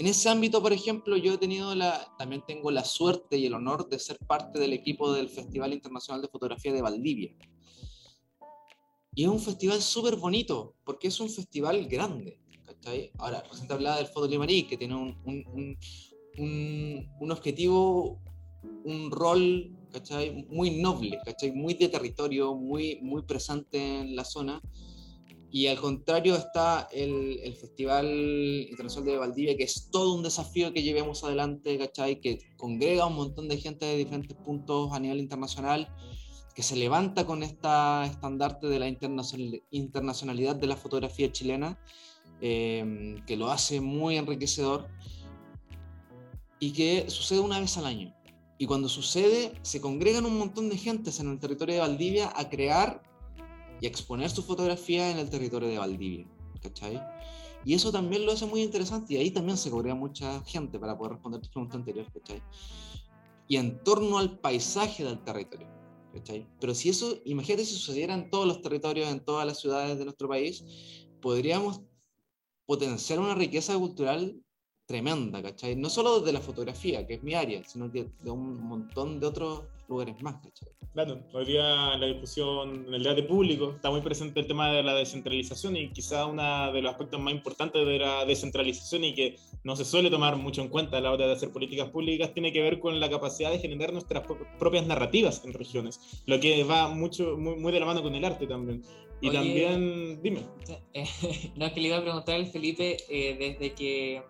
[0.00, 3.52] En ese ámbito, por ejemplo, yo he tenido la, también tengo la suerte y el
[3.52, 7.36] honor de ser parte del equipo del Festival Internacional de Fotografía de Valdivia.
[9.14, 12.40] Y es un festival súper bonito, porque es un festival grande.
[12.64, 13.12] ¿cachai?
[13.18, 15.76] Ahora, recién hablaba del Foto Limarí, que tiene un, un,
[16.38, 18.22] un, un objetivo,
[18.84, 20.46] un rol ¿cachai?
[20.48, 21.52] muy noble, ¿cachai?
[21.52, 24.62] muy de territorio, muy, muy presente en la zona.
[25.52, 28.06] Y al contrario está el, el, Festival
[28.70, 32.20] Internacional de Valdivia, que es todo un desafío que llevemos adelante, ¿cachai?
[32.20, 35.92] Que congrega a un montón de gente de diferentes puntos a nivel internacional,
[36.54, 41.78] que se levanta con esta estandarte de la internacional, internacionalidad de la fotografía chilena,
[42.40, 44.88] eh, que lo hace muy enriquecedor
[46.60, 48.14] y que sucede una vez al año.
[48.56, 52.48] Y cuando sucede, se congregan un montón de gentes en el territorio de Valdivia a
[52.48, 53.02] crear
[53.80, 56.26] y exponer su fotografía en el territorio de Valdivia,
[56.62, 57.00] ¿cachai?
[57.64, 60.96] Y eso también lo hace muy interesante y ahí también se congrega mucha gente para
[60.96, 62.42] poder responder tus preguntas anteriores, ¿cachai?
[63.48, 65.68] Y en torno al paisaje del territorio,
[66.14, 66.46] ¿cachai?
[66.60, 70.04] Pero si eso, imagínate si sucediera en todos los territorios, en todas las ciudades de
[70.04, 70.64] nuestro país,
[71.20, 71.82] podríamos
[72.66, 74.40] potenciar una riqueza cultural
[74.86, 75.76] tremenda, ¿cachai?
[75.76, 79.26] No solo de la fotografía, que es mi área, sino que de un montón de
[79.26, 80.68] otros lugares más, ¿cachai?
[80.92, 84.82] Claro, hoy día la discusión, en el debate público, está muy presente el tema de
[84.82, 89.36] la descentralización y quizá uno de los aspectos más importantes de la descentralización y que
[89.62, 92.52] no se suele tomar mucho en cuenta a la hora de hacer políticas públicas tiene
[92.52, 94.24] que ver con la capacidad de generar nuestras
[94.58, 98.24] propias narrativas en regiones, lo que va mucho, muy, muy de la mano con el
[98.24, 98.82] arte también.
[99.20, 100.40] Y Oye, también, dime.
[100.94, 101.04] Eh,
[101.56, 104.22] no, es que le iba a preguntar al Felipe, eh, desde que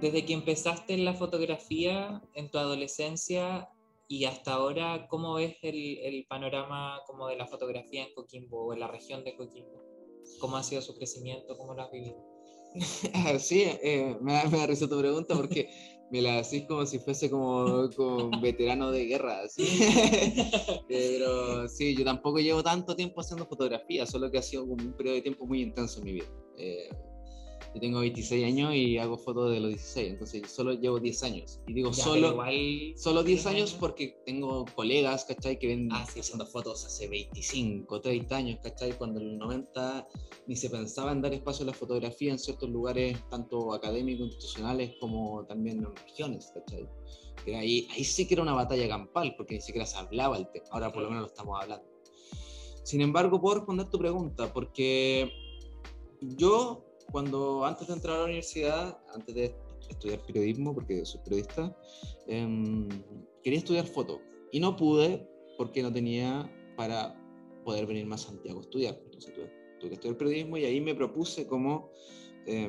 [0.00, 3.68] desde que empezaste en la fotografía en tu adolescencia
[4.12, 8.74] y hasta ahora, ¿cómo ves el, el, panorama como de la fotografía en Coquimbo o
[8.74, 9.82] en la región de Coquimbo?
[10.38, 11.56] ¿Cómo ha sido su crecimiento?
[11.56, 12.22] ¿Cómo lo has vivido?
[13.38, 15.70] sí, eh, me, da, me da risa tu pregunta porque
[16.10, 19.48] me la decís como si fuese como, como veterano de guerra.
[19.48, 19.64] ¿sí?
[20.88, 24.92] Pero sí, yo tampoco llevo tanto tiempo haciendo fotografía, solo que ha sido como un
[24.92, 26.26] periodo de tiempo muy intenso en mi vida.
[26.58, 26.90] Eh,
[27.74, 31.60] yo tengo 26 años y hago fotos de los 16, entonces solo llevo 10 años.
[31.66, 35.58] Y digo ya, solo, igual, solo 10 años, años porque tengo colegas, ¿cachai?
[35.58, 38.92] Que ven ah, sí, haciendo fotos hace 25, 30 años, ¿cachai?
[38.96, 40.08] Cuando en el 90
[40.46, 44.94] ni se pensaba en dar espacio a la fotografía en ciertos lugares, tanto académicos, institucionales,
[45.00, 46.86] como también en regiones, ¿cachai?
[47.44, 50.50] Que ahí, ahí sí que era una batalla campal, porque ni siquiera se hablaba el
[50.50, 50.66] tema.
[50.70, 51.86] Ahora por lo menos lo estamos hablando.
[52.82, 55.32] Sin embargo, puedo responder tu pregunta, porque
[56.20, 59.54] yo cuando antes de entrar a la universidad, antes de
[59.88, 61.76] estudiar periodismo, porque soy periodista,
[62.26, 62.88] eh,
[63.42, 64.20] quería estudiar foto
[64.50, 67.14] y no pude porque no tenía para
[67.64, 69.00] poder venir más a Santiago a estudiar.
[69.04, 71.90] Entonces tuve, tuve que estudiar periodismo y ahí me propuse como
[72.46, 72.68] eh,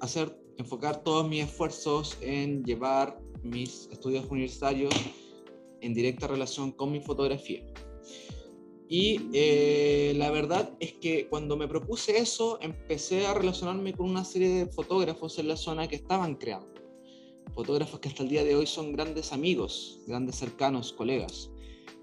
[0.00, 4.94] hacer, enfocar todos mis esfuerzos en llevar mis estudios universitarios
[5.80, 7.64] en directa relación con mi fotografía.
[8.94, 14.22] Y eh, la verdad es que cuando me propuse eso, empecé a relacionarme con una
[14.22, 16.74] serie de fotógrafos en la zona que estaban creando.
[17.54, 21.50] Fotógrafos que hasta el día de hoy son grandes amigos, grandes cercanos, colegas.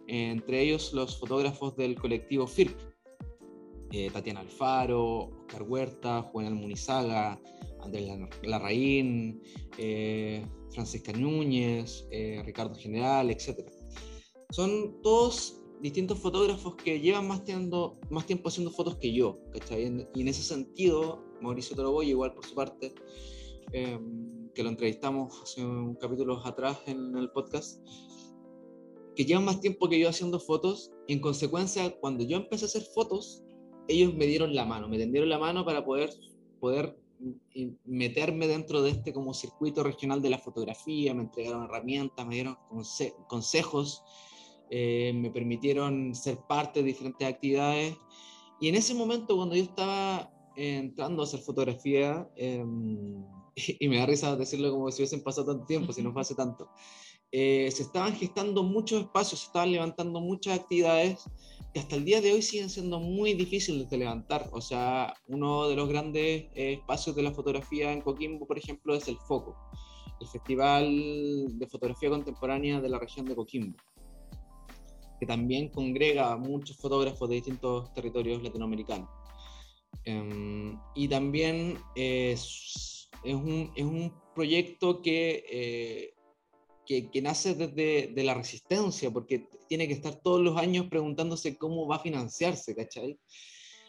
[0.07, 2.75] entre ellos los fotógrafos del colectivo FIRP.
[3.91, 7.39] Eh, Tatiana Alfaro, Oscar Huerta, Juan Almunizaga,
[7.81, 8.09] Andrés
[8.41, 9.43] Larraín,
[9.77, 13.59] eh, Francisca Núñez, eh, Ricardo General, etc.
[14.49, 20.07] Son todos distintos fotógrafos que llevan más, tiempo, más tiempo haciendo fotos que yo, ¿cachai?
[20.13, 22.93] Y en ese sentido, Mauricio Toroboy, igual por su parte,
[23.71, 23.99] eh,
[24.53, 27.85] que lo entrevistamos hace un capítulo atrás en el podcast,
[29.15, 32.67] que llevan más tiempo que yo haciendo fotos, y en consecuencia, cuando yo empecé a
[32.67, 33.43] hacer fotos,
[33.87, 36.11] ellos me dieron la mano, me tendieron la mano para poder,
[36.59, 36.97] poder
[37.85, 42.57] meterme dentro de este como circuito regional de la fotografía, me entregaron herramientas, me dieron
[43.27, 44.03] consejos,
[44.69, 47.95] eh, me permitieron ser parte de diferentes actividades.
[48.59, 53.23] Y en ese momento, cuando yo estaba entrando a hacer fotografía, em,
[53.79, 56.35] y me da risa decirlo como si hubiesen pasado tanto tiempo, si no fue hace
[56.35, 56.69] tanto,
[57.31, 61.23] eh, se estaban gestando muchos espacios, se estaban levantando muchas actividades
[61.73, 64.49] que hasta el día de hoy siguen siendo muy difíciles de levantar.
[64.51, 68.95] O sea, uno de los grandes eh, espacios de la fotografía en Coquimbo, por ejemplo,
[68.95, 69.55] es el FOCO,
[70.19, 73.77] el Festival de Fotografía Contemporánea de la región de Coquimbo,
[75.19, 79.09] que también congrega a muchos fotógrafos de distintos territorios latinoamericanos.
[80.05, 86.13] Em, y también es, un, es, un, proyecto que eh,
[87.11, 91.87] que, nace desde de la resistencia, porque tiene que estar todos los años preguntándose cómo
[91.87, 93.19] va a financiarse, ¿cachai?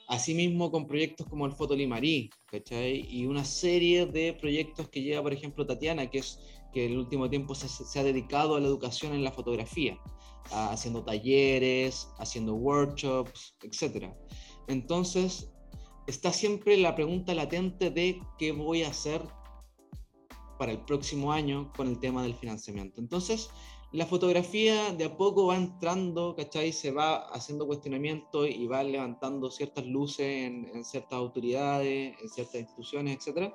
[0.07, 3.07] Asimismo con proyectos como el Fotolimarí, ¿cachai?
[3.09, 6.41] Y una serie de proyectos que lleva, por ejemplo, Tatiana, que es
[6.75, 9.99] que el último tiempo se ha dedicado a la educación en la fotografía,
[10.51, 14.13] haciendo talleres, haciendo workshops, etc.
[14.69, 15.51] Entonces,
[16.07, 19.23] está siempre la pregunta latente de qué voy a hacer
[20.59, 23.01] para el próximo año con el tema del financiamiento.
[23.01, 23.51] Entonces,
[23.93, 26.73] la fotografía de a poco va entrando, ¿cachai?
[26.73, 33.27] Se va haciendo cuestionamiento y va levantando ciertas luces en, ciertas autoridades, en ciertas instituciones,
[33.27, 33.53] etc.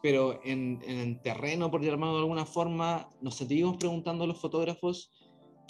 [0.00, 4.40] Pero en, en, el terreno, por llamarlo de alguna forma, nos seguimos preguntando a los
[4.40, 5.10] fotógrafos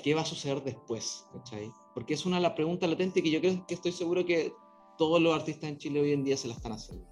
[0.03, 1.71] qué va a suceder después, ¿cachai?
[1.95, 4.53] Porque es una de las preguntas latentes que yo creo que estoy seguro que
[4.99, 7.07] todos los artistas en Chile hoy en día se la están haciendo.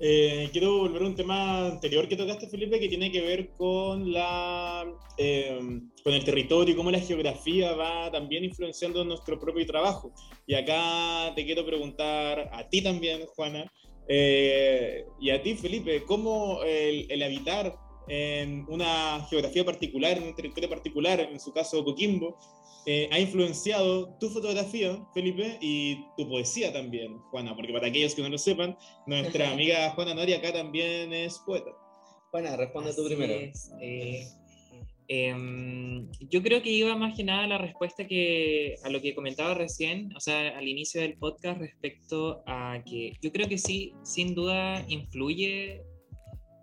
[0.00, 4.12] Eh, quiero volver a un tema anterior que tocaste, Felipe, que tiene que ver con,
[4.12, 5.58] la, eh,
[6.04, 10.12] con el territorio y cómo la geografía va también influenciando nuestro propio trabajo.
[10.46, 13.70] Y acá te quiero preguntar a ti también, Juana,
[14.06, 17.74] eh, y a ti, Felipe, cómo el, el, habitar
[18.08, 22.36] en una geografía particular, en un territorio particular, en su caso Coquimbo,
[22.86, 28.22] eh, ha influenciado tu fotografía, Felipe, y tu poesía también, Juana, porque para aquellos que
[28.22, 31.70] no lo sepan, nuestra amiga Juana Nori acá también es poeta.
[32.30, 33.34] Juana, responde tú primero.
[33.82, 34.26] Eh,
[35.08, 39.14] em, yo creo que iba más que nada a la respuesta que a lo que
[39.14, 43.92] comentaba recién, o sea, al inicio del podcast respecto a que yo creo que sí,
[44.02, 45.82] sin duda influye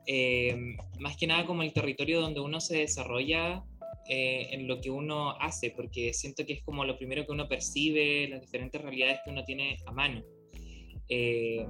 [0.07, 3.63] em, más que nada como el territorio donde uno se desarrolla
[4.07, 7.47] eh, en lo que uno hace, porque siento que es como lo primero que uno
[7.47, 10.23] percibe, las diferentes realidades que uno tiene a mano.
[11.09, 11.65] Eh,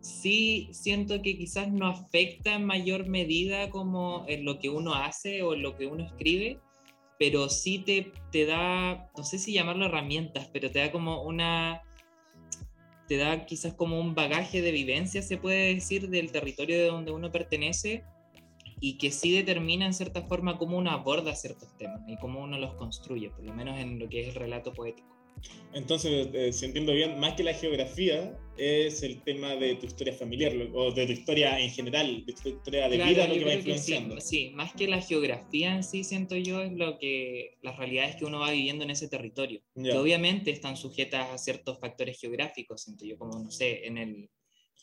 [0.00, 5.42] sí siento que quizás no afecta en mayor medida como en lo que uno hace
[5.42, 6.58] o en lo que uno escribe,
[7.18, 11.82] pero sí te, te da, no sé si llamarlo herramientas, pero te da como una,
[13.06, 17.12] te da quizás como un bagaje de vivencia, se puede decir, del territorio de donde
[17.12, 18.04] uno pertenece
[18.80, 22.58] y que sí determina en cierta forma cómo uno aborda ciertos temas y cómo uno
[22.58, 25.13] los construye, por lo menos en lo que es el relato poético.
[25.72, 30.12] Entonces, eh, si entiendo bien, más que la geografía, es el tema de tu historia
[30.12, 33.54] familiar o de tu historia en general, de tu historia de vida, lo que va
[33.54, 34.20] influenciando.
[34.20, 38.24] sí, más que la geografía en sí, siento yo, es lo que las realidades que
[38.24, 43.04] uno va viviendo en ese territorio, que obviamente están sujetas a ciertos factores geográficos, siento
[43.04, 44.30] yo, como, no sé, en el,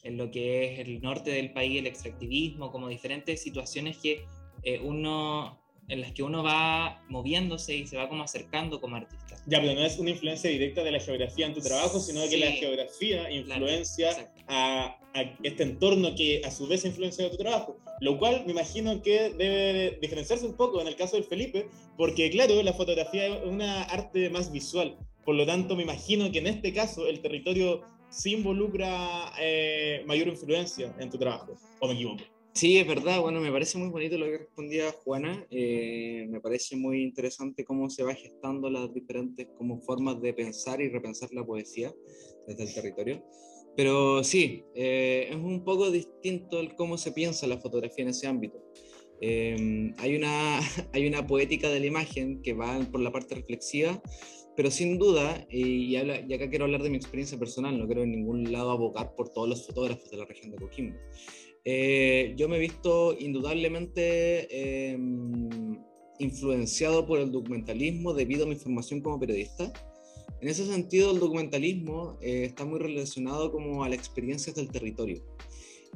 [0.03, 4.25] en lo que es el norte del país, el extractivismo, como diferentes situaciones que
[4.63, 5.60] eh, uno
[5.91, 9.35] en las que uno va moviéndose y se va como acercando como artista.
[9.45, 12.37] Ya, pero no es una influencia directa de la geografía en tu trabajo, sino que
[12.37, 17.77] la geografía influencia a, a, este entorno que a su vez influencia tu trabajo.
[17.99, 22.31] Lo cual me imagino que debe diferenciarse un poco en el caso del Felipe, porque
[22.31, 24.97] claro, la fotografía es una arte más visual.
[25.25, 30.29] Por lo tanto, me imagino que en este caso el territorio sí involucra eh, mayor
[30.29, 32.23] influencia en tu trabajo, ¿o me equivoco?
[32.53, 33.21] Sí, es verdad.
[33.21, 35.47] Bueno, me parece muy bonito lo que respondía Juana.
[35.49, 40.81] Eh, me parece muy interesante cómo se va gestando las diferentes como formas de pensar
[40.81, 41.93] y repensar la poesía
[42.47, 43.23] desde el territorio.
[43.77, 48.27] Pero sí, eh, es un poco distinto el cómo se piensa la fotografía en ese
[48.27, 48.61] ámbito.
[49.21, 50.59] hay, una,
[50.93, 54.01] hay una poética de la imagen que va por la parte reflexiva,
[54.57, 58.51] pero sin duda, y, acá quiero hablar de mi experiencia personal, no quiero en ningún
[58.51, 60.97] lado abocar por todos los fotógrafos de la región de Coquimbo.
[61.63, 65.77] Eh, yo me he visto indudablemente em,
[66.19, 69.71] influenciado por el documentalismo debido a mi formación como periodista.
[70.41, 75.23] En ese sentido, el documentalismo eh, está muy relacionado como a la experiencia del territorio.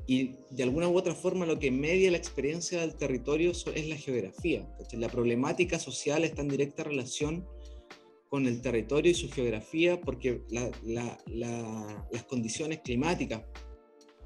[0.08, 3.96] Y de alguna u otra forma lo que media la experiencia del territorio es la
[3.96, 4.68] geografía.
[4.94, 7.48] La problemática social está en directa relación
[8.30, 13.44] con el territorio y su geografía, porque las condiciones climáticas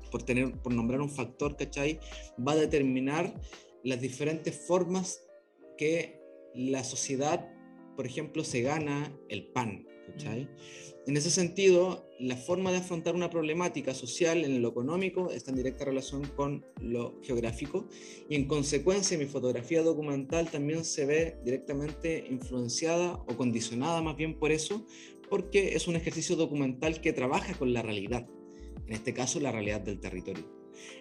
[0.10, 2.00] por, tener, por nombrar un factor, ¿cachai?
[2.46, 3.34] Va a determinar
[3.84, 5.22] las diferentes formas
[5.78, 6.20] que
[6.54, 7.48] la sociedad,
[7.96, 10.50] por ejemplo, se gana el pan, ¿cachai?
[11.08, 15.58] En ese sentido, la forma de afrontar una problemática social en lo económico está en
[15.58, 17.88] directa relación con lo geográfico
[18.30, 24.38] y en consecuencia mi fotografía documental también se ve directamente influenciada o condicionada más bien
[24.38, 24.86] por eso,
[25.30, 28.28] porque es un ejercicio documental que trabaja con la realidad,
[28.90, 30.50] en este caso la realidad del territorio.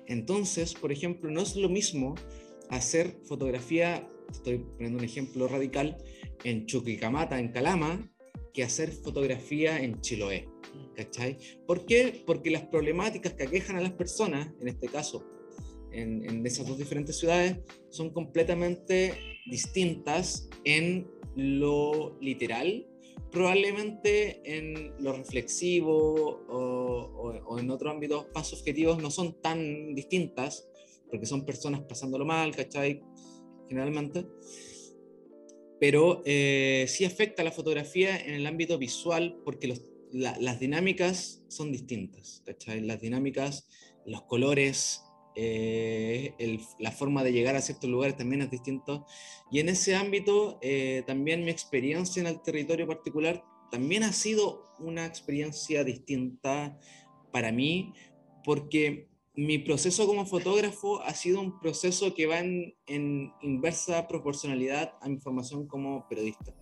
[0.07, 2.17] Entonces, por ejemplo, no es lo mismo
[2.69, 5.97] hacer fotografía, estoy poniendo un ejemplo radical,
[6.45, 8.13] en Chuquicamata, en Calama,
[8.53, 10.51] que hacer fotografía en Chiloé.
[10.97, 11.39] ¿Cachai?
[11.67, 12.23] ¿Por qué?
[12.27, 15.25] Porque las problemáticas que aquejan a las personas, en este caso,
[15.91, 17.57] en, en esas dos diferentes ciudades,
[17.89, 19.15] son completamente
[19.47, 22.87] distintas en lo literal,
[23.31, 30.69] probablemente en lo reflexivo o, en otros ámbitos más objetivos no son tan distintas,
[31.11, 33.03] porque son personas pasándolo mal, ¿cachai?
[33.69, 34.27] Generalmente
[35.81, 39.81] pero eh, sí afecta la fotografía en el ámbito visual porque
[40.13, 42.81] las dinámicas son distintas, ¿cachai?
[42.81, 43.69] Las dinámicas,
[44.05, 45.03] los colores,
[45.41, 49.07] eh, la forma de llegar a ciertos lugares también es distinto.
[49.53, 54.65] Y en ese ámbito, eh, también mi experiencia en el territorio particular también ha sido
[54.81, 56.77] una experiencia distinta
[57.31, 57.93] para mí,
[58.43, 62.75] porque mi proceso como fotógrafo ha sido un proceso que va en,
[63.41, 66.53] inversa proporcionalidad a mi formación como periodista.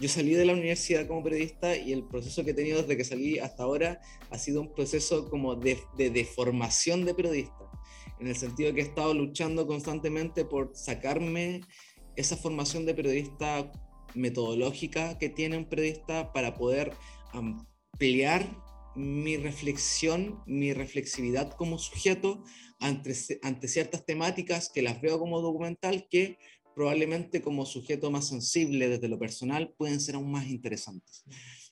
[0.00, 3.04] Yo salí de la universidad como periodista y el proceso que he tenido desde que
[3.04, 4.00] salí hasta ahora
[4.30, 7.70] ha sido un proceso como de, de, de formación de periodista,
[8.20, 11.60] en el sentido que he estado luchando constantemente por sacarme
[12.16, 13.70] esa formación de periodista
[14.14, 16.92] metodológica que tiene un periodista para poder
[17.32, 18.46] ampliar
[18.94, 22.44] mi reflexión, mi reflexividad como sujeto
[22.78, 26.38] ante, ante ciertas temáticas que las veo como documental que
[26.74, 31.24] probablemente como sujeto más sensible desde lo personal pueden ser aún más interesantes.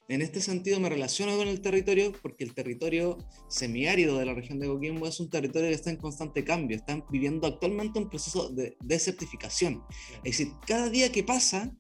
[0.09, 4.59] En este sentido me relaciono con el territorio porque el territorio semiárido de la región
[4.59, 8.51] de Coquimbo es un territorio que está en constante cambio, están viviendo actualmente un proceso
[8.51, 9.83] de desertificación.
[10.25, 11.73] Es decir, cada día que pasa,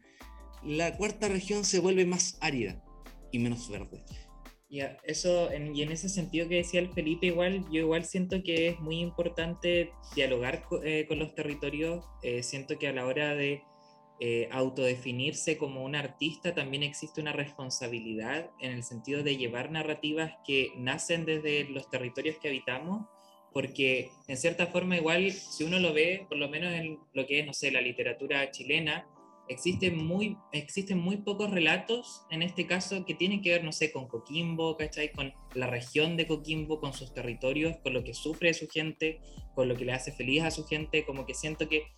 [0.64, 2.82] la cuarta región se vuelve más árida
[3.32, 4.04] y menos verde.
[4.68, 8.68] Y eso, y en ese sentido que decía el Felipe, igual, yo igual siento que
[8.68, 12.02] es muy importante dialogar eh, con los territorios.
[12.22, 13.62] Eh, siento que a la hora de
[14.24, 20.34] eh, autodefinirse como un artista también existe una responsabilidad en el sentido de llevar narrativas
[20.46, 23.04] que nacen desde los territorios que habitamos,
[23.52, 27.40] porque en cierta forma igual, si uno lo ve, por lo menos en lo que
[27.40, 29.08] es, no sé, la literatura chilena,
[29.48, 33.90] existen muy, existen muy pocos relatos, en este caso, que tienen que ver, no sé,
[33.90, 35.10] con Coquimbo, ¿cachai?
[35.10, 39.20] Con la región de Coquimbo, con sus territorios, con lo que sufre su gente,
[39.56, 41.88] con lo que le hace feliz a su gente, como que siento que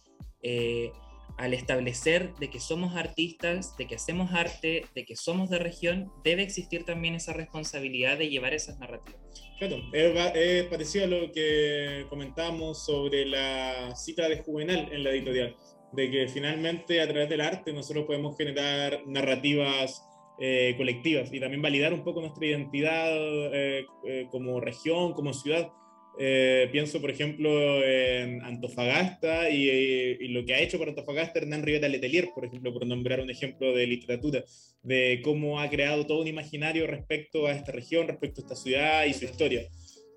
[0.42, 0.90] eh,
[1.36, 6.12] al establecer de que somos artistas, de que hacemos arte, de que somos de región,
[6.22, 9.20] debe existir también esa responsabilidad de llevar esas narrativas.
[9.58, 15.56] Claro, es, parecido a lo que comentamos sobre la cita de Juvenal en la editorial
[15.94, 20.02] de que finalmente a través del arte nosotros podemos generar narrativas
[20.40, 25.70] eh, colectivas y también validar un poco nuestra identidad eh, eh, como región, como ciudad.
[26.16, 31.88] Pienso, por ejemplo, en Antofagasta y, y, lo que ha hecho para Antofagasta Hernán Rivera
[31.88, 34.44] Letelier, por ejemplo, por nombrar un ejemplo de literatura,
[34.82, 39.04] de cómo ha creado todo un imaginario respecto a esta región, respecto a esta ciudad
[39.06, 39.68] y su historia.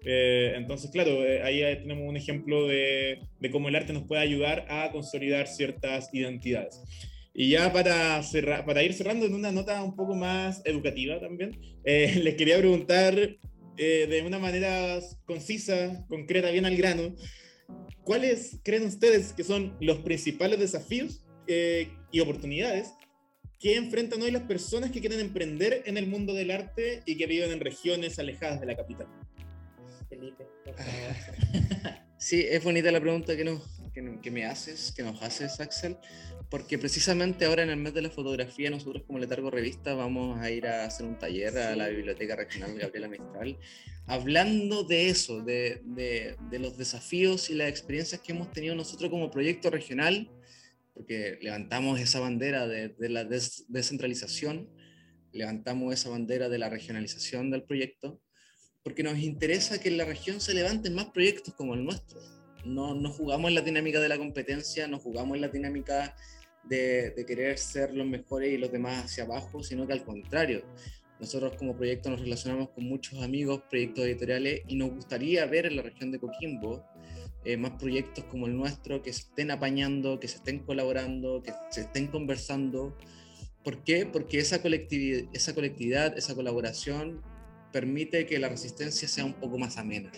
[0.09, 3.19] Eh, entonces, claro, eh, ahí tenemos un ejemplo de,
[3.51, 6.81] cómo el arte nos puede ayudar a consolidar ciertas identidades.
[7.33, 11.59] Y ya para, cerrar, para ir cerrando en una nota un poco más educativa también,
[11.83, 13.15] eh, les quería preguntar
[13.77, 17.15] de una manera concisa, concreta, bien al grano,
[18.03, 22.89] ¿cuáles creen ustedes que son los principales desafíos y oportunidades
[23.59, 27.25] que enfrentan hoy las personas que quieren emprender en el mundo del arte y que
[27.25, 29.07] viven en regiones alejadas de la capital?
[30.09, 30.47] Felipe,
[32.17, 33.76] Sí, es bonita la pregunta que, nos,
[34.21, 35.97] que, me haces, que nos haces, Axel,
[36.49, 40.51] porque precisamente ahora en el mes de la fotografía nosotros como Letargo Revista vamos a
[40.51, 43.57] ir a hacer un taller a la Biblioteca Regional de Gabriela Mistral,
[44.05, 49.09] hablando de eso, de, de, de, los desafíos y las experiencias que hemos tenido nosotros
[49.09, 50.29] como proyecto regional,
[50.97, 54.67] porque levantamos esa bandera de, la descentralización,
[55.31, 58.19] levantamos esa bandera de la regionalización del proyecto,
[58.81, 62.19] porque nos interesa que en la región se levanten más proyectos como el nuestro.
[62.65, 66.15] No, no jugamos en la dinámica de la competencia, no jugamos en la dinámica
[66.63, 70.63] de, de, querer ser los mejores y los demás hacia abajo, sino que al contrario,
[71.19, 75.77] nosotros como proyecto nos relacionamos con muchos amigos, proyectos editoriales, y nos gustaría ver en
[75.77, 76.83] la región de Coquimbo
[77.43, 81.53] eh, más proyectos como el nuestro que se estén apañando, que se estén colaborando, que
[81.69, 82.97] se estén conversando.
[83.63, 84.05] ¿Por qué?
[84.05, 87.21] Porque esa colectividad, esa, colectividad, esa colaboración
[87.71, 90.11] permite que la resistencia sea un poco más amena.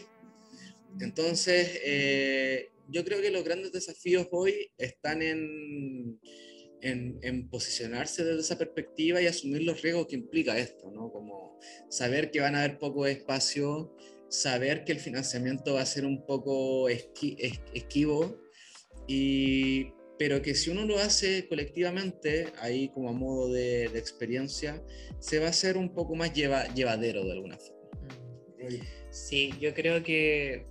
[1.00, 6.20] Entonces, eh, yo creo que los grandes desafíos hoy están en,
[6.82, 11.12] en, posicionarse desde esa perspectiva y asumir los riesgos que implica esto, ¿no?
[11.12, 11.60] Como
[11.90, 13.96] saber que van a haber poco espacio,
[14.30, 18.42] saber que el financiamiento va a ser un poco esquivo,
[19.08, 24.84] y, pero que si uno lo hace colectivamente, ahí como a modo de, experiencia,
[25.20, 27.80] se va a hacer un poco más llevadero de alguna forma.
[29.10, 30.66] Sí, yo creo que,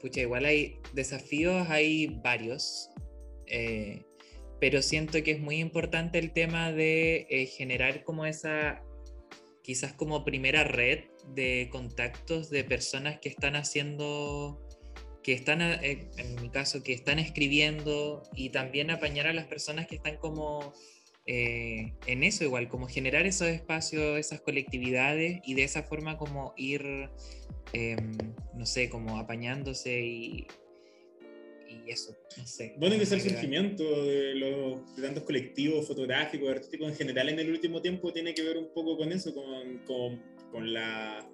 [0.00, 2.90] pucha, igual hay desafíos, hay varios.
[3.46, 4.04] Eh,
[4.60, 8.82] pero siento que es muy importante el tema de eh, generar como esa,
[9.62, 14.60] quizás como primera red de contactos de personas que están haciendo,
[15.22, 19.86] que están, eh, en mi caso, que están escribiendo y también apañar a las personas
[19.86, 20.74] que están como
[21.26, 26.54] eh, en eso igual, como generar esos espacios, esas colectividades y de esa forma como
[26.56, 27.10] ir,
[27.72, 28.12] em,
[28.54, 30.46] no sé, como apañándose y,
[31.68, 32.74] y eso, no sé.
[32.78, 37.38] Bueno, que es el surgimiento de los de tantos colectivos fotográficos, artísticos en general en
[37.38, 41.26] el último tiempo tiene que ver un poco con eso, con, con, con la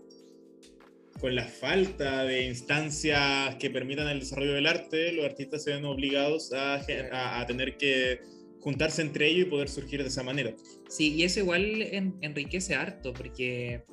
[1.21, 5.87] con la falta de instancias que permitan el desarrollo del arte, los artistas se ven
[5.87, 8.21] obligados a, a, a tener que
[8.61, 10.55] juntarse entre ellos y poder surgir de esa manera.
[10.89, 11.63] Sí, y eso igual
[12.21, 13.85] enriquece harto, porque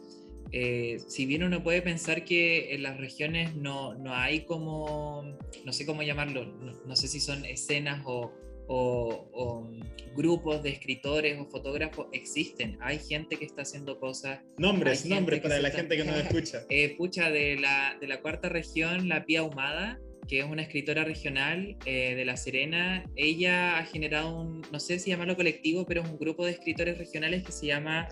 [0.56, 5.36] eh, si bien uno puede pensar que en las regiones no, no hay como,
[5.66, 8.32] no sé cómo llamarlo, no, sé si son escenas o,
[8.68, 9.68] o,
[10.16, 12.78] grupos de escritores o fotógrafos, existen.
[12.82, 14.42] Hay gente que está haciendo cosas.
[14.60, 16.66] Nombres, nombres para la gente que nos escucha.
[16.70, 21.04] Eh, pucha, de la, de la cuarta región, la Pía Humada, que es una escritora
[21.04, 23.04] regional eh, de La Serena.
[23.16, 27.00] Ella ha generado un, no sé si llamarlo colectivo, pero es un grupo de escritores
[27.00, 28.08] regionales que se llama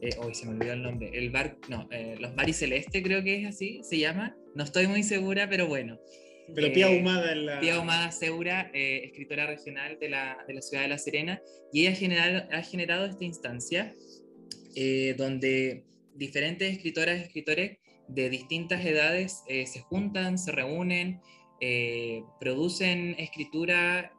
[0.00, 3.22] eh, hoy se me olvidó el nombre, el bar, no, eh, los Maris Celeste creo
[3.22, 5.98] que es así, se llama, no estoy muy segura, pero bueno.
[6.54, 7.60] Pero Pía eh, Humada la...
[7.60, 11.42] Pía Humada Segura, eh, escritora regional de la, de la, ciudad de La Serena,
[11.72, 13.94] y ella ha generado, ha generado esta instancia
[15.16, 15.82] donde
[16.14, 21.20] diferentes escritoras y escritores de distintas edades se juntan, se reúnen,
[22.38, 24.12] producen escritura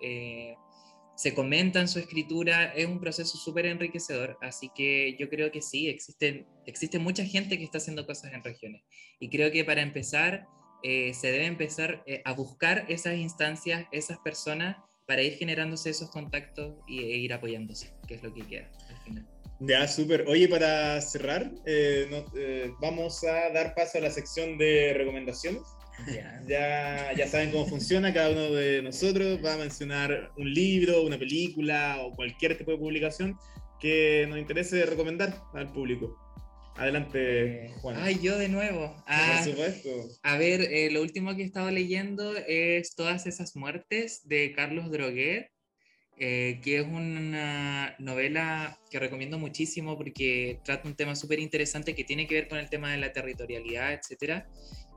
[1.20, 5.90] se comentan su escritura, es un proceso súper enriquecedor, así que yo creo que sí,
[5.90, 8.84] existe, existe mucha gente que está haciendo cosas en regiones
[9.20, 10.48] y creo que para empezar
[10.82, 16.10] eh, se debe empezar eh, a buscar esas instancias, esas personas para ir generándose esos
[16.10, 19.28] contactos y, e ir apoyándose, que es lo que queda al final.
[19.60, 20.24] Ya, súper.
[20.26, 25.64] Oye, para cerrar, eh, vamos a dar paso a la sección de recomendaciones.
[26.48, 31.18] Ya, ya saben cómo funciona, cada uno de nosotros va a mencionar un libro, una
[31.18, 33.38] película o cualquier tipo de publicación
[33.80, 36.18] que nos interese recomendar al público.
[36.76, 37.98] Adelante, eh, Juan.
[38.00, 38.96] Ay, yo de nuevo.
[39.06, 39.90] Ah, Por supuesto.
[40.24, 44.90] A ver, eh, lo último que he estado leyendo es Todas esas muertes de Carlos
[44.90, 45.52] Droguet,
[46.18, 52.06] eh, que es una novela que recomiendo muchísimo porque trata un tema súper interesante que
[52.06, 54.48] tiene que ver con el tema de la territorialidad, etcétera.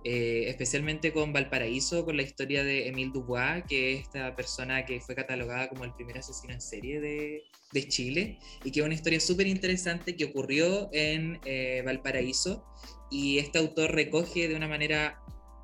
[0.05, 5.01] Eh, especialmente con Valparaíso, con la historia de Emile Dubois, que es esta persona que
[5.01, 8.95] fue catalogada como el primer asesino en serie de, de Chile, y que es una
[8.95, 12.65] historia súper interesante que ocurrió en eh, Valparaíso,
[13.13, 15.23] y este autor recoge de una manera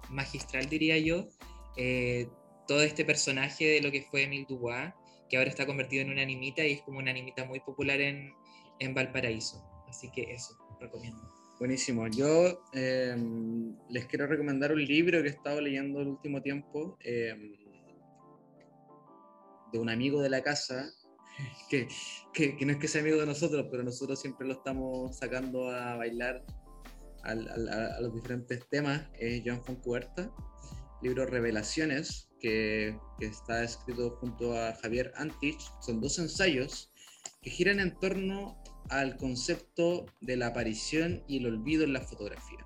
[0.08, 1.28] magistral, diría yo,
[1.76, 2.28] eh,
[2.68, 4.92] todo este personaje de lo que fue Emile Dubois,
[5.28, 8.32] que ahora está convertido en una animita y es como una animita muy popular en,
[8.78, 9.64] en Valparaíso.
[9.88, 11.37] Así que eso, recomiendo.
[11.58, 12.06] Buenísimo.
[12.06, 17.52] Yo em, les quiero recomendar un libro que he estado leyendo el último tiempo em,
[19.72, 20.88] de un amigo de la casa,
[21.68, 21.88] que,
[22.32, 25.96] que, no es que sea amigo de nosotros, pero nosotros siempre lo estamos sacando a
[25.96, 26.44] bailar
[27.24, 30.30] a, los diferentes temas, es Joan Foncuberta,
[31.02, 35.60] libro Revelaciones, que, que está escrito junto a Javier Antich.
[35.80, 36.92] Son dos ensayos
[37.42, 42.58] que giran en torno al concepto de la aparición y el olvido en la fotografía.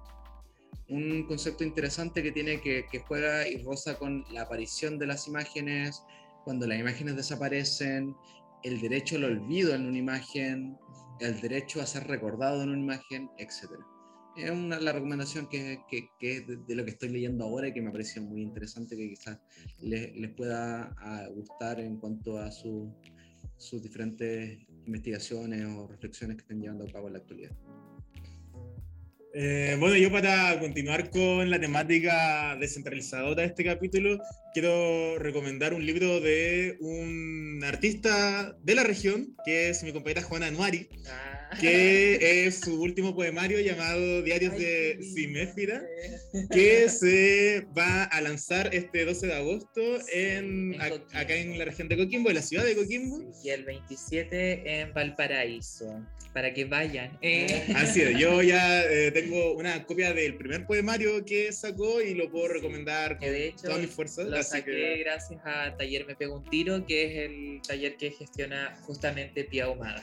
[0.89, 5.27] Un concepto interesante que tiene que, que juega y roza con la aparición de las
[5.27, 6.03] imágenes,
[6.45, 8.15] cuando las imágenes desaparecen,
[8.63, 10.77] el derecho al olvido en una imagen,
[11.21, 13.71] el derecho a ser recordado en una imagen, etc.
[14.37, 17.91] Es una, la recomendación que, que, de, lo que estoy leyendo ahora y que me
[17.91, 19.39] parece muy interesante, que quizás
[19.81, 20.95] les, les pueda
[21.35, 22.95] gustar en cuanto a su,
[23.57, 27.53] sus diferentes investigaciones o reflexiones que estén llevando a cabo en la actualidad.
[29.35, 34.19] Eh, bueno, yo para continuar con la temática descentralizadora de este capítulo,
[34.53, 40.49] quiero recomendar un libro de un artista de la región, que es mi compañera Juana
[40.49, 41.57] Anuari, Ah.
[41.61, 45.83] que es su último poemario llamado Diarios de Siméfira,
[46.51, 49.81] que se va a lanzar este 12 de agosto
[50.13, 51.19] en, En a- Coquimbo.
[51.19, 53.33] acá en la región de Coquimbo, en la ciudad de Coquimbo.
[53.43, 56.01] Y el 27 en Valparaíso,
[56.33, 57.19] para que vayan.
[57.21, 62.15] Eh, Así es, yo ya eh, tengo una copia del primer poemario que sacó y
[62.15, 64.27] lo puedo recomendar con de hecho todas mis fuerzas.
[64.29, 67.97] lo así saqué que- gracias a Taller Me Pego un Tiro, que es el taller
[67.97, 70.03] que gestiona justamente Pia Ahumada.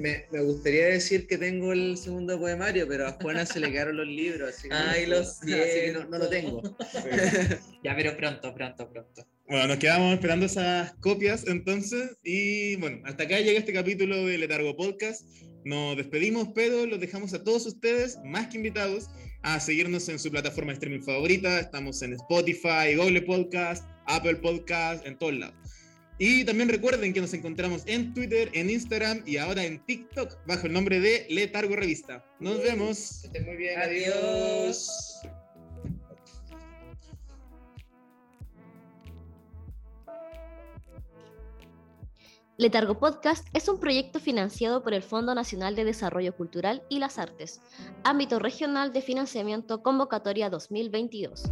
[0.00, 3.96] Me, me- gustaría decir que tengo el segundo poemario, pero a Juana se le quedaron
[3.96, 4.48] los libros.
[4.56, 6.62] Así que, Ay, lo así que no, no lo tengo.
[7.82, 9.26] Ya, pero pronto, pronto, pronto.
[9.48, 12.16] Bueno, nos quedamos esperando esas copias entonces.
[12.22, 15.22] Y bueno, hasta acá llega este capítulo de Letargo Podcast.
[15.64, 19.08] Nos despedimos, pero los dejamos a todos ustedes, más que invitados,
[19.42, 21.60] a seguirnos en su plataforma de streaming favorita.
[21.60, 25.54] Estamos en Spotify, Google Podcast, Apple Podcast, en todos lados.
[26.18, 30.66] Y también recuerden que nos encontramos en Twitter, en Instagram y ahora en TikTok bajo
[30.66, 32.24] el nombre de Letargo Revista.
[32.38, 33.24] Nos vemos.
[33.24, 33.80] Estén muy bien.
[33.80, 35.22] Adiós.
[42.58, 47.18] Letargo Podcast es un proyecto financiado por el Fondo Nacional de Desarrollo Cultural y las
[47.18, 47.62] Artes,
[48.04, 51.44] ámbito regional de financiamiento convocatoria 2022.